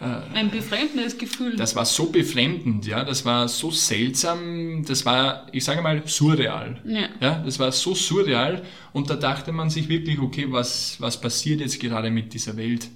ein 0.00 0.50
befremdendes 0.50 1.16
Gefühl. 1.18 1.56
Das 1.56 1.76
war 1.76 1.84
so 1.84 2.06
befremdend, 2.06 2.86
ja, 2.86 3.04
das 3.04 3.24
war 3.24 3.48
so 3.48 3.70
seltsam, 3.70 4.84
das 4.84 5.06
war, 5.06 5.46
ich 5.52 5.64
sage 5.64 5.82
mal, 5.82 6.02
surreal. 6.06 6.80
Ja. 6.84 7.08
ja. 7.20 7.42
Das 7.44 7.58
war 7.58 7.70
so 7.70 7.94
surreal 7.94 8.62
und 8.92 9.08
da 9.08 9.16
dachte 9.16 9.52
man 9.52 9.70
sich 9.70 9.88
wirklich, 9.88 10.18
okay, 10.18 10.46
was, 10.48 11.00
was 11.00 11.20
passiert 11.20 11.60
jetzt 11.60 11.78
gerade 11.80 12.10
mit 12.10 12.34
dieser 12.34 12.56
Welt? 12.56 12.88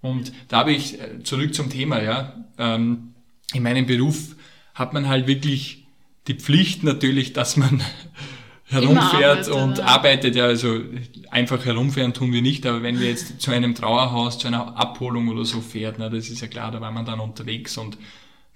Und 0.00 0.32
da 0.46 0.58
habe 0.58 0.72
ich, 0.72 1.00
äh, 1.00 1.22
zurück 1.24 1.54
zum 1.54 1.68
Thema, 1.68 2.00
ja, 2.00 2.44
ähm, 2.58 3.14
in 3.52 3.62
meinem 3.62 3.86
Beruf 3.86 4.36
hat 4.74 4.92
man 4.92 5.08
halt 5.08 5.26
wirklich 5.26 5.86
die 6.28 6.34
Pflicht 6.34 6.84
natürlich, 6.84 7.32
dass 7.32 7.56
man 7.56 7.82
herumfährt 8.68 9.48
arbeitet, 9.48 9.54
und 9.54 9.72
oder? 9.72 9.88
arbeitet. 9.88 10.36
Ja, 10.36 10.44
also 10.44 10.80
einfach 11.30 11.64
herumfahren 11.64 12.14
tun 12.14 12.32
wir 12.32 12.42
nicht, 12.42 12.66
aber 12.66 12.82
wenn 12.82 13.00
wir 13.00 13.08
jetzt 13.08 13.40
zu 13.40 13.50
einem 13.50 13.74
Trauerhaus, 13.74 14.38
zu 14.38 14.46
einer 14.46 14.76
Abholung 14.76 15.28
oder 15.28 15.44
so 15.44 15.60
fährt, 15.60 15.96
na, 15.98 16.08
das 16.08 16.28
ist 16.28 16.40
ja 16.40 16.48
klar, 16.48 16.70
da 16.70 16.80
war 16.80 16.92
man 16.92 17.06
dann 17.06 17.20
unterwegs 17.20 17.78
und 17.78 17.98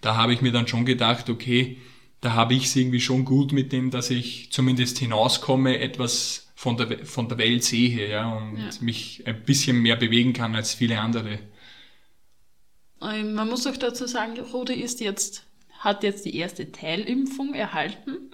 da 0.00 0.16
habe 0.16 0.34
ich 0.34 0.42
mir 0.42 0.52
dann 0.52 0.66
schon 0.66 0.84
gedacht, 0.84 1.30
okay, 1.30 1.78
da 2.20 2.34
habe 2.34 2.54
ich 2.54 2.66
es 2.66 2.76
irgendwie 2.76 3.00
schon 3.00 3.24
gut 3.24 3.52
mit 3.52 3.72
dem, 3.72 3.90
dass 3.90 4.10
ich 4.10 4.52
zumindest 4.52 4.98
hinauskomme, 4.98 5.78
etwas 5.78 6.52
von 6.54 6.76
der, 6.76 7.04
von 7.04 7.28
der 7.28 7.38
Welt 7.38 7.64
sehe, 7.64 8.08
ja, 8.08 8.30
und 8.30 8.58
ja. 8.58 8.70
mich 8.80 9.22
ein 9.26 9.42
bisschen 9.42 9.80
mehr 9.80 9.96
bewegen 9.96 10.32
kann 10.32 10.54
als 10.54 10.74
viele 10.74 11.00
andere. 11.00 11.40
Ähm, 13.02 13.34
man 13.34 13.48
muss 13.48 13.66
auch 13.66 13.76
dazu 13.76 14.06
sagen, 14.06 14.38
Rudi 14.38 14.74
ist 14.74 15.00
jetzt, 15.00 15.44
hat 15.78 16.04
jetzt 16.04 16.24
die 16.24 16.36
erste 16.36 16.70
Teilimpfung 16.70 17.54
erhalten. 17.54 18.30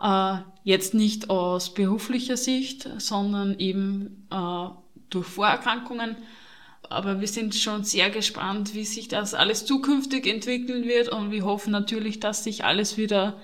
Äh, 0.00 0.36
jetzt 0.64 0.94
nicht 0.94 1.30
aus 1.30 1.74
beruflicher 1.74 2.36
Sicht, 2.36 2.88
sondern 2.98 3.58
eben 3.58 4.26
äh, 4.30 4.68
durch 5.10 5.26
Vorerkrankungen. 5.26 6.16
Aber 6.88 7.20
wir 7.20 7.28
sind 7.28 7.54
schon 7.54 7.84
sehr 7.84 8.10
gespannt, 8.10 8.74
wie 8.74 8.84
sich 8.84 9.08
das 9.08 9.34
alles 9.34 9.64
zukünftig 9.64 10.26
entwickeln 10.26 10.84
wird 10.84 11.08
und 11.08 11.30
wir 11.30 11.44
hoffen 11.44 11.70
natürlich, 11.70 12.18
dass 12.18 12.44
sich 12.44 12.64
alles 12.64 12.96
wieder 12.96 13.40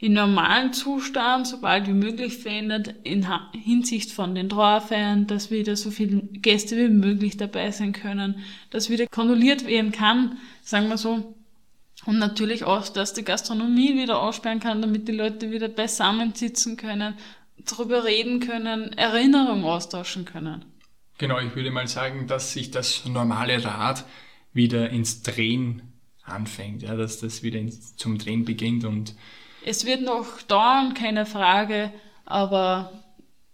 in 0.00 0.12
normalen 0.12 0.72
Zustand, 0.72 1.46
sobald 1.46 1.88
wie 1.88 1.92
möglich 1.92 2.38
verändert, 2.38 2.94
in 3.02 3.26
Hinsicht 3.52 4.12
von 4.12 4.34
den 4.34 4.48
Trauerfeiern, 4.48 5.26
dass 5.26 5.50
wieder 5.50 5.76
so 5.76 5.90
viele 5.90 6.22
Gäste 6.22 6.76
wie 6.76 6.88
möglich 6.88 7.36
dabei 7.36 7.72
sein 7.72 7.92
können, 7.92 8.36
dass 8.70 8.90
wieder 8.90 9.06
kondoliert 9.08 9.66
werden 9.66 9.90
kann, 9.90 10.38
sagen 10.62 10.88
wir 10.88 10.98
so, 10.98 11.34
und 12.08 12.18
natürlich 12.18 12.64
auch, 12.64 12.88
dass 12.88 13.12
die 13.12 13.22
Gastronomie 13.22 13.94
wieder 13.94 14.22
aussperren 14.22 14.60
kann, 14.60 14.80
damit 14.80 15.08
die 15.08 15.12
Leute 15.12 15.50
wieder 15.50 15.68
beisammen 15.68 16.32
sitzen 16.32 16.78
können, 16.78 17.18
darüber 17.58 18.04
reden 18.04 18.40
können, 18.40 18.94
Erinnerungen 18.94 19.64
austauschen 19.64 20.24
können. 20.24 20.64
Genau, 21.18 21.38
ich 21.38 21.54
würde 21.54 21.70
mal 21.70 21.86
sagen, 21.86 22.26
dass 22.26 22.54
sich 22.54 22.70
das 22.70 23.04
normale 23.04 23.62
Rad 23.62 24.06
wieder 24.54 24.88
ins 24.88 25.22
Drehen 25.22 25.82
anfängt, 26.22 26.80
ja, 26.80 26.96
dass 26.96 27.20
das 27.20 27.42
wieder 27.42 27.58
ins, 27.58 27.94
zum 27.96 28.16
Drehen 28.16 28.46
beginnt 28.46 28.86
und 28.86 29.14
es 29.66 29.84
wird 29.84 30.00
noch 30.00 30.40
dauern, 30.40 30.94
keine 30.94 31.26
Frage, 31.26 31.92
aber 32.24 32.90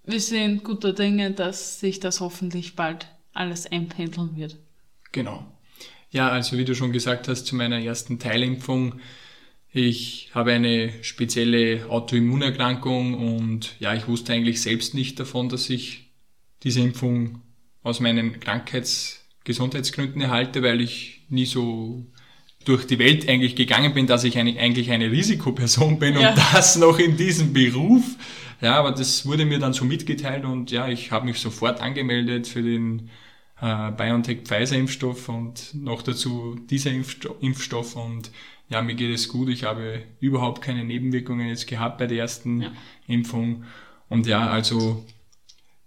wir 0.05 0.21
sind 0.21 0.63
guter 0.63 0.93
Dinge, 0.93 1.33
dass 1.33 1.81
sich 1.81 1.99
das 1.99 2.21
hoffentlich 2.21 2.77
bald 2.77 3.09
alles 3.33 3.67
einpendeln 3.67 4.37
wird. 4.37 4.59
Genau. 5.11 5.45
Ja, 6.15 6.29
also 6.29 6.57
wie 6.57 6.65
du 6.65 6.77
schon 6.77 6.93
gesagt 6.93 7.27
hast, 7.27 7.45
zu 7.45 7.57
meiner 7.57 7.81
ersten 7.81 8.21
Teilimpfung. 8.21 9.01
Ich 9.73 10.31
habe 10.33 10.53
eine 10.53 10.93
spezielle 11.03 11.87
Autoimmunerkrankung 11.91 13.15
und 13.15 13.75
ja, 13.81 13.95
ich 13.95 14.07
wusste 14.07 14.33
eigentlich 14.33 14.63
selbst 14.63 14.95
nicht 14.95 15.19
davon, 15.19 15.49
dass 15.49 15.69
ich 15.69 16.13
diese 16.63 16.79
Impfung 16.79 17.43
aus 17.83 17.99
meinen 17.99 18.39
Krankheits-, 18.39 19.27
Gesundheitsgründen 19.43 20.23
erhalte, 20.23 20.63
weil 20.63 20.81
ich 20.81 21.23
nie 21.31 21.47
so 21.47 22.07
durch 22.65 22.87
die 22.87 23.01
Welt 23.01 23.29
eigentlich 23.29 23.57
gegangen 23.57 23.93
bin, 23.93 24.07
dass 24.07 24.23
ich 24.23 24.39
eine, 24.39 24.57
eigentlich 24.57 24.93
eine 24.93 25.11
Risikoperson 25.11 25.99
bin 25.99 26.15
ja. 26.15 26.31
und 26.31 26.39
das 26.53 26.77
noch 26.77 27.01
in 27.01 27.17
diesem 27.17 27.53
Beruf. 27.53 28.05
Ja, 28.61 28.77
aber 28.77 28.93
das 28.93 29.27
wurde 29.27 29.45
mir 29.47 29.59
dann 29.59 29.73
so 29.73 29.85
mitgeteilt 29.85 30.45
und 30.45 30.71
ja, 30.71 30.87
ich 30.87 31.11
habe 31.11 31.27
mich 31.27 31.41
sofort 31.41 31.81
angemeldet 31.81 32.47
für 32.47 32.63
den 32.63 33.11
äh, 33.65 33.91
BioNTech-Pfizer-Impfstoff 33.93 35.29
und 35.31 35.75
noch 35.75 36.03
dazu 36.03 36.55
dieser 36.69 36.91
Impfstoff 36.91 37.97
und 37.97 38.31
ja, 38.69 38.83
mir 38.83 38.95
geht 38.95 39.15
es 39.15 39.29
gut. 39.29 39.49
Ich 39.49 39.65
habe 39.65 40.03
überhaupt 40.21 40.63
keine 40.63 40.85
Nebenwirkungen 40.85 41.49
jetzt 41.49 41.67
gehabt 41.67 41.99
bei 41.99 42.07
der 42.07 42.19
ersten 42.19 42.63
ja. 42.63 42.73
Impfung. 43.07 43.65
Und 44.09 44.27
ja, 44.27 44.49
also 44.49 45.05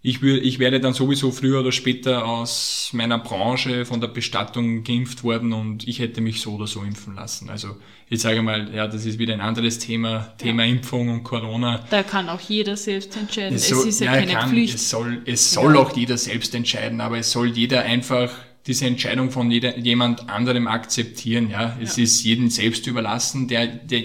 ich, 0.02 0.22
würde, 0.22 0.40
ich 0.40 0.60
werde 0.60 0.80
dann 0.80 0.94
sowieso 0.94 1.32
früher 1.32 1.60
oder 1.60 1.72
später 1.72 2.26
aus 2.26 2.92
meiner 2.94 3.18
Branche 3.18 3.86
von 3.86 4.00
der 4.00 4.08
Bestattung 4.08 4.84
geimpft 4.84 5.24
worden 5.24 5.54
und 5.54 5.88
ich 5.88 6.00
hätte 6.00 6.22
mich 6.22 6.42
so 6.42 6.54
oder 6.54 6.68
so 6.68 6.84
impfen 6.84 7.16
lassen. 7.16 7.50
Also 7.50 7.76
ich 8.10 8.22
sage 8.22 8.42
mal, 8.42 8.74
ja, 8.74 8.88
das 8.88 9.06
ist 9.06 9.20
wieder 9.20 9.34
ein 9.34 9.42
anderes 9.42 9.80
Thema, 9.80 10.34
Thema 10.38 10.64
ja. 10.64 10.72
Impfung 10.72 11.10
und 11.10 11.24
Corona. 11.24 11.84
Da 11.90 12.04
kann 12.04 12.30
auch 12.30 12.40
jeder 12.40 12.78
selbst 12.78 13.18
entscheiden. 13.18 13.56
Es, 13.56 13.68
soll, 13.68 13.80
es 13.80 13.86
ist 13.88 14.00
ja, 14.02 14.14
ja 14.14 14.20
keine 14.20 14.34
kann, 14.34 14.50
Pflicht. 14.50 14.76
Es 14.76 14.90
soll, 14.90 15.22
es 15.26 15.52
soll 15.52 15.74
ja. 15.74 15.82
auch 15.82 15.96
jeder 15.96 16.18
selbst 16.18 16.54
entscheiden, 16.54 17.02
aber 17.02 17.18
es 17.18 17.32
soll 17.32 17.48
jeder 17.48 17.82
einfach 17.82 18.32
diese 18.68 18.86
Entscheidung 18.86 19.32
von 19.32 19.50
jeder, 19.50 19.78
jemand 19.78 20.30
anderem 20.30 20.68
akzeptieren. 20.68 21.50
Ja, 21.50 21.78
es 21.82 21.98
ja. 21.98 22.04
ist 22.04 22.24
jedem 22.24 22.50
selbst 22.50 22.86
überlassen. 22.86 23.48
Der, 23.48 23.68
der, 23.68 24.02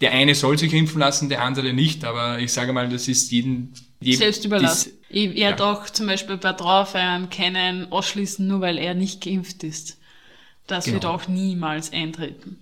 der 0.00 0.12
eine 0.12 0.34
soll 0.34 0.58
sich 0.58 0.72
impfen 0.74 1.00
lassen, 1.00 1.28
der 1.28 1.42
andere 1.42 1.72
nicht. 1.72 2.04
Aber 2.04 2.38
ich 2.38 2.52
sage 2.52 2.72
mal, 2.72 2.88
das 2.88 3.08
ist 3.08 3.32
jedem 3.32 3.72
selbst 4.12 4.44
überlassen. 4.44 4.92
Ich 5.08 5.34
werde 5.34 5.62
ja. 5.62 5.72
auch 5.72 5.88
zum 5.88 6.06
Beispiel 6.06 6.36
bei 6.36 6.52
Trauerfeiern 6.52 7.30
keinen 7.30 7.90
ausschließen, 7.92 8.46
nur 8.46 8.60
weil 8.60 8.78
er 8.78 8.94
nicht 8.94 9.22
geimpft 9.22 9.62
ist. 9.64 9.98
Das 10.66 10.84
genau. 10.84 10.94
wird 10.94 11.06
auch 11.06 11.28
niemals 11.28 11.92
eintreten. 11.92 12.58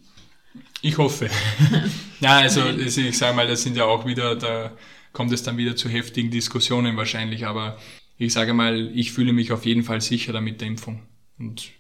Ich 0.83 0.99
hoffe. 0.99 1.31
ja, 2.21 2.39
also 2.39 2.69
ich 2.69 3.17
sage 3.17 3.37
mal, 3.37 3.47
das 3.47 3.63
sind 3.63 3.77
ja 3.77 3.85
auch 3.85 4.05
wieder, 4.05 4.35
da 4.37 4.73
kommt 5.13 5.33
es 5.33 5.43
dann 5.43 5.57
wieder 5.57 5.77
zu 5.77 5.89
heftigen 5.89 6.31
Diskussionen 6.31 6.97
wahrscheinlich. 6.97 7.47
Aber 7.47 7.79
ich 8.19 8.33
sage 8.33 8.53
mal, 8.53 8.91
ich 8.95 9.13
fühle 9.13 9.33
mich 9.33 9.53
auf 9.53 9.65
jeden 9.65 9.85
Fall 9.85 10.01
sicherer 10.01 10.41
mit 10.41 10.61
der 10.61 10.69
Impfung. 10.69 11.03
Und 11.39 11.71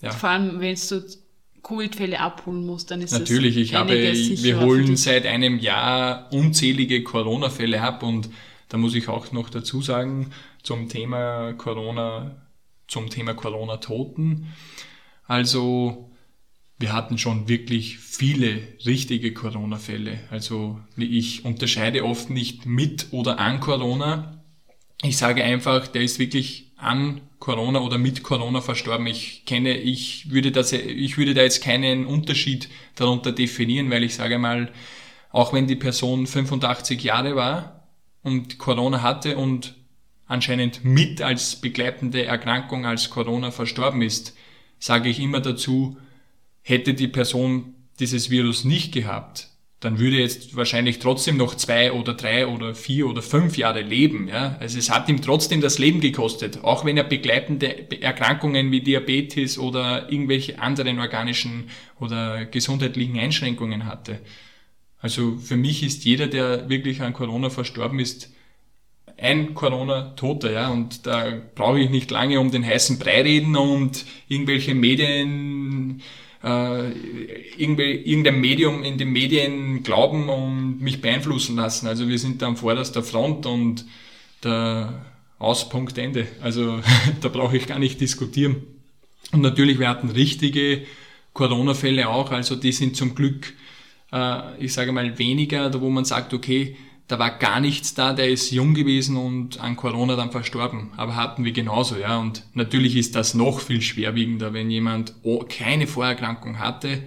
ja. 0.00 0.12
Vor 0.12 0.28
allem, 0.28 0.60
wenn 0.60 0.76
du 0.76 1.04
Covid-Fälle 1.62 2.20
abholen 2.20 2.64
musst, 2.64 2.90
dann 2.90 3.00
ist 3.00 3.12
Natürlich, 3.12 3.54
das 3.54 3.62
ich 3.64 3.74
habe, 3.74 3.92
wir 3.92 4.60
holen 4.60 4.96
seit 4.96 5.26
einem 5.26 5.58
Jahr 5.58 6.32
unzählige 6.32 7.02
Corona-Fälle 7.02 7.80
ab 7.80 8.04
und 8.04 8.30
da 8.68 8.78
muss 8.78 8.94
ich 8.94 9.08
auch 9.08 9.32
noch 9.32 9.50
dazu 9.50 9.80
sagen, 9.82 10.32
zum 10.62 10.88
Thema 10.88 11.52
Corona, 11.54 12.36
zum 12.88 13.10
Thema 13.10 13.34
Corona-Toten. 13.34 14.52
Also, 15.26 16.10
wir 16.78 16.92
hatten 16.92 17.18
schon 17.18 17.48
wirklich 17.48 17.98
viele 17.98 18.60
richtige 18.84 19.32
Corona-Fälle. 19.32 20.20
Also, 20.30 20.80
ich 20.96 21.44
unterscheide 21.44 22.04
oft 22.04 22.30
nicht 22.30 22.66
mit 22.66 23.08
oder 23.12 23.38
an 23.38 23.60
Corona. 23.60 24.42
Ich 25.02 25.16
sage 25.16 25.44
einfach, 25.44 25.86
der 25.86 26.02
ist 26.02 26.18
wirklich 26.18 26.72
an 26.76 27.20
Corona 27.38 27.80
oder 27.80 27.98
mit 27.98 28.22
Corona 28.22 28.60
verstorben. 28.60 29.06
Ich 29.06 29.44
kenne, 29.46 29.76
ich 29.76 30.30
würde 30.30 30.52
das, 30.52 30.72
ich 30.72 31.16
würde 31.16 31.34
da 31.34 31.42
jetzt 31.42 31.62
keinen 31.62 32.06
Unterschied 32.06 32.68
darunter 32.94 33.32
definieren, 33.32 33.90
weil 33.90 34.04
ich 34.04 34.14
sage 34.14 34.38
mal, 34.38 34.72
auch 35.30 35.52
wenn 35.52 35.66
die 35.66 35.76
Person 35.76 36.26
85 36.26 37.02
Jahre 37.02 37.36
war 37.36 37.76
und 38.26 38.58
Corona 38.58 39.02
hatte 39.02 39.36
und 39.36 39.76
anscheinend 40.26 40.84
mit 40.84 41.22
als 41.22 41.56
begleitende 41.56 42.24
Erkrankung 42.24 42.84
als 42.84 43.08
Corona 43.08 43.52
verstorben 43.52 44.02
ist, 44.02 44.36
sage 44.80 45.08
ich 45.08 45.20
immer 45.20 45.40
dazu, 45.40 45.96
hätte 46.62 46.94
die 46.94 47.06
Person 47.06 47.74
dieses 48.00 48.28
Virus 48.28 48.64
nicht 48.64 48.92
gehabt, 48.92 49.50
dann 49.78 50.00
würde 50.00 50.16
jetzt 50.16 50.56
wahrscheinlich 50.56 50.98
trotzdem 50.98 51.36
noch 51.36 51.54
zwei 51.54 51.92
oder 51.92 52.14
drei 52.14 52.48
oder 52.48 52.74
vier 52.74 53.06
oder 53.06 53.22
fünf 53.22 53.56
Jahre 53.56 53.82
leben. 53.82 54.26
Ja? 54.26 54.56
Also 54.58 54.76
es 54.76 54.90
hat 54.90 55.08
ihm 55.08 55.22
trotzdem 55.22 55.60
das 55.60 55.78
Leben 55.78 56.00
gekostet, 56.00 56.64
auch 56.64 56.84
wenn 56.84 56.96
er 56.96 57.04
begleitende 57.04 58.02
Erkrankungen 58.02 58.72
wie 58.72 58.80
Diabetes 58.80 59.56
oder 59.56 60.10
irgendwelche 60.10 60.58
anderen 60.58 60.98
organischen 60.98 61.70
oder 62.00 62.44
gesundheitlichen 62.46 63.18
Einschränkungen 63.18 63.86
hatte. 63.86 64.18
Also 65.06 65.36
für 65.36 65.56
mich 65.56 65.84
ist 65.84 66.04
jeder, 66.04 66.26
der 66.26 66.68
wirklich 66.68 67.00
an 67.00 67.12
Corona 67.12 67.48
verstorben 67.48 68.00
ist, 68.00 68.32
ein 69.16 69.54
Corona-Toter, 69.54 70.50
ja, 70.50 70.68
und 70.68 71.06
da 71.06 71.32
brauche 71.54 71.78
ich 71.78 71.90
nicht 71.90 72.10
lange 72.10 72.40
um 72.40 72.50
den 72.50 72.66
heißen 72.66 72.98
Brei 72.98 73.22
reden 73.22 73.54
und 73.54 74.04
irgendwelche 74.26 74.74
Medien 74.74 76.02
äh, 76.42 76.90
irgendein 77.56 78.40
Medium 78.40 78.82
in 78.82 78.98
den 78.98 79.12
Medien 79.12 79.84
glauben 79.84 80.28
und 80.28 80.80
mich 80.80 81.00
beeinflussen 81.00 81.54
lassen. 81.54 81.86
Also 81.86 82.08
wir 82.08 82.18
sind 82.18 82.42
da 82.42 82.48
am 82.48 82.56
vorderster 82.56 83.04
Front 83.04 83.46
und 83.46 83.84
der 84.42 85.06
Auspunkt 85.38 85.98
Ende. 85.98 86.26
Also 86.42 86.80
da 87.20 87.28
brauche 87.28 87.56
ich 87.56 87.68
gar 87.68 87.78
nicht 87.78 88.00
diskutieren. 88.00 88.56
Und 89.30 89.42
natürlich, 89.42 89.78
wir 89.78 89.88
hatten 89.88 90.10
richtige 90.10 90.82
Corona-Fälle 91.32 92.08
auch, 92.08 92.32
also 92.32 92.56
die 92.56 92.72
sind 92.72 92.96
zum 92.96 93.14
Glück, 93.14 93.54
äh, 94.12 94.58
ich 94.58 94.72
sage 94.72 94.92
mal, 94.92 95.18
weniger, 95.18 95.70
da 95.70 95.80
wo 95.80 95.90
man 95.90 96.04
sagt, 96.04 96.34
okay, 96.34 96.76
da 97.08 97.18
war 97.18 97.38
gar 97.38 97.60
nichts 97.60 97.94
da, 97.94 98.12
der 98.12 98.28
ist 98.28 98.50
jung 98.50 98.74
gewesen 98.74 99.16
und 99.16 99.60
an 99.60 99.76
Corona 99.76 100.16
dann 100.16 100.32
verstorben. 100.32 100.90
Aber 100.96 101.14
hatten 101.14 101.44
wir 101.44 101.52
genauso, 101.52 101.96
ja. 101.96 102.18
Und 102.18 102.44
natürlich 102.54 102.96
ist 102.96 103.14
das 103.14 103.34
noch 103.34 103.60
viel 103.60 103.80
schwerwiegender, 103.80 104.52
wenn 104.52 104.70
jemand 104.70 105.14
keine 105.48 105.86
Vorerkrankung 105.86 106.58
hatte, 106.58 107.02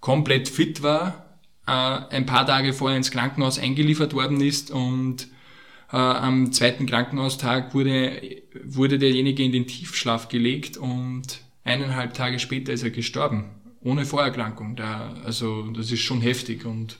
komplett 0.00 0.48
fit 0.48 0.82
war, 0.82 1.38
äh, 1.66 1.70
ein 1.70 2.26
paar 2.26 2.46
Tage 2.46 2.72
vorher 2.72 2.96
ins 2.96 3.10
Krankenhaus 3.10 3.58
eingeliefert 3.58 4.14
worden 4.14 4.40
ist 4.40 4.70
und 4.70 5.28
äh, 5.92 5.96
am 5.96 6.52
zweiten 6.52 6.86
Krankenhaustag 6.86 7.74
wurde, 7.74 8.20
wurde 8.64 8.98
derjenige 8.98 9.42
in 9.42 9.52
den 9.52 9.66
Tiefschlaf 9.66 10.28
gelegt 10.28 10.76
und 10.76 11.40
eineinhalb 11.64 12.14
Tage 12.14 12.38
später 12.38 12.72
ist 12.72 12.82
er 12.82 12.90
gestorben. 12.90 13.50
Ohne 13.80 14.04
Vorerkrankung. 14.04 14.76
Da, 14.76 15.14
also 15.24 15.70
das 15.70 15.90
ist 15.90 16.00
schon 16.00 16.20
heftig 16.20 16.64
und 16.64 16.98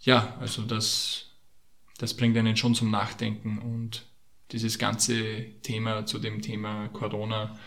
ja, 0.00 0.36
also 0.40 0.62
das 0.62 1.26
das 1.98 2.14
bringt 2.14 2.36
einen 2.36 2.56
schon 2.56 2.74
zum 2.74 2.90
Nachdenken 2.90 3.58
und 3.58 4.06
dieses 4.52 4.78
ganze 4.78 5.46
Thema 5.62 6.06
zu 6.06 6.18
dem 6.18 6.42
Thema 6.42 6.88
Corona, 6.88 7.58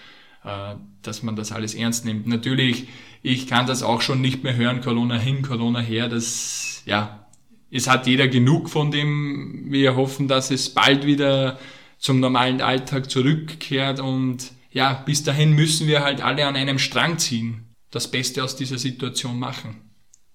äh, 0.44 0.76
dass 1.02 1.24
man 1.24 1.36
das 1.36 1.52
alles 1.52 1.74
ernst 1.74 2.06
nimmt. 2.06 2.28
Natürlich, 2.28 2.88
ich 3.22 3.48
kann 3.48 3.68
das 3.68 3.84
auch 3.84 4.02
schon 4.02 4.22
nicht 4.22 4.44
mehr 4.44 4.56
hören, 4.56 4.82
Corona 4.82 5.18
hin, 5.18 5.42
Corona 5.42 5.80
her, 5.80 6.08
das, 6.08 6.84
ja, 6.86 7.28
es 7.72 7.88
hat 7.88 8.08
jeder 8.08 8.28
genug 8.28 8.70
von 8.70 8.90
dem. 8.90 9.66
Wir 9.70 9.96
hoffen, 9.96 10.28
dass 10.28 10.50
es 10.50 10.74
bald 10.74 11.06
wieder 11.06 11.60
zum 12.00 12.20
normalen 12.20 12.62
Alltag 12.62 13.12
zurückkehrt 13.12 14.00
und 14.00 14.52
ja, 14.72 14.94
bis 14.94 15.24
dahin 15.24 15.54
müssen 15.54 15.88
wir 15.88 16.02
halt 16.02 16.22
alle 16.22 16.48
an 16.48 16.56
einem 16.56 16.80
Strang 16.80 17.20
ziehen, 17.20 17.66
das 17.92 18.10
Beste 18.10 18.44
aus 18.44 18.56
dieser 18.56 18.78
Situation 18.78 19.40
machen. 19.40 19.90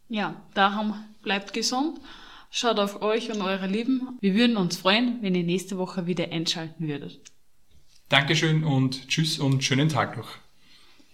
Ja, 0.09 0.43
darum 0.55 0.95
bleibt 1.23 1.53
gesund. 1.53 2.01
Schaut 2.51 2.79
auf 2.79 3.03
euch 3.03 3.33
und 3.33 3.43
eure 3.43 3.67
Lieben. 3.67 4.17
Wir 4.21 4.35
würden 4.35 4.57
uns 4.57 4.77
freuen, 4.77 5.19
wenn 5.23 5.35
ihr 5.35 5.43
nächste 5.43 5.77
Woche 5.77 6.07
wieder 6.07 6.31
einschalten 6.31 6.87
würdet. 6.87 7.21
Dankeschön 8.09 8.63
und 8.63 9.09
tschüss 9.09 9.39
und 9.39 9.65
schönen 9.65 9.89
Tag 9.89 10.17
noch. 10.17 10.44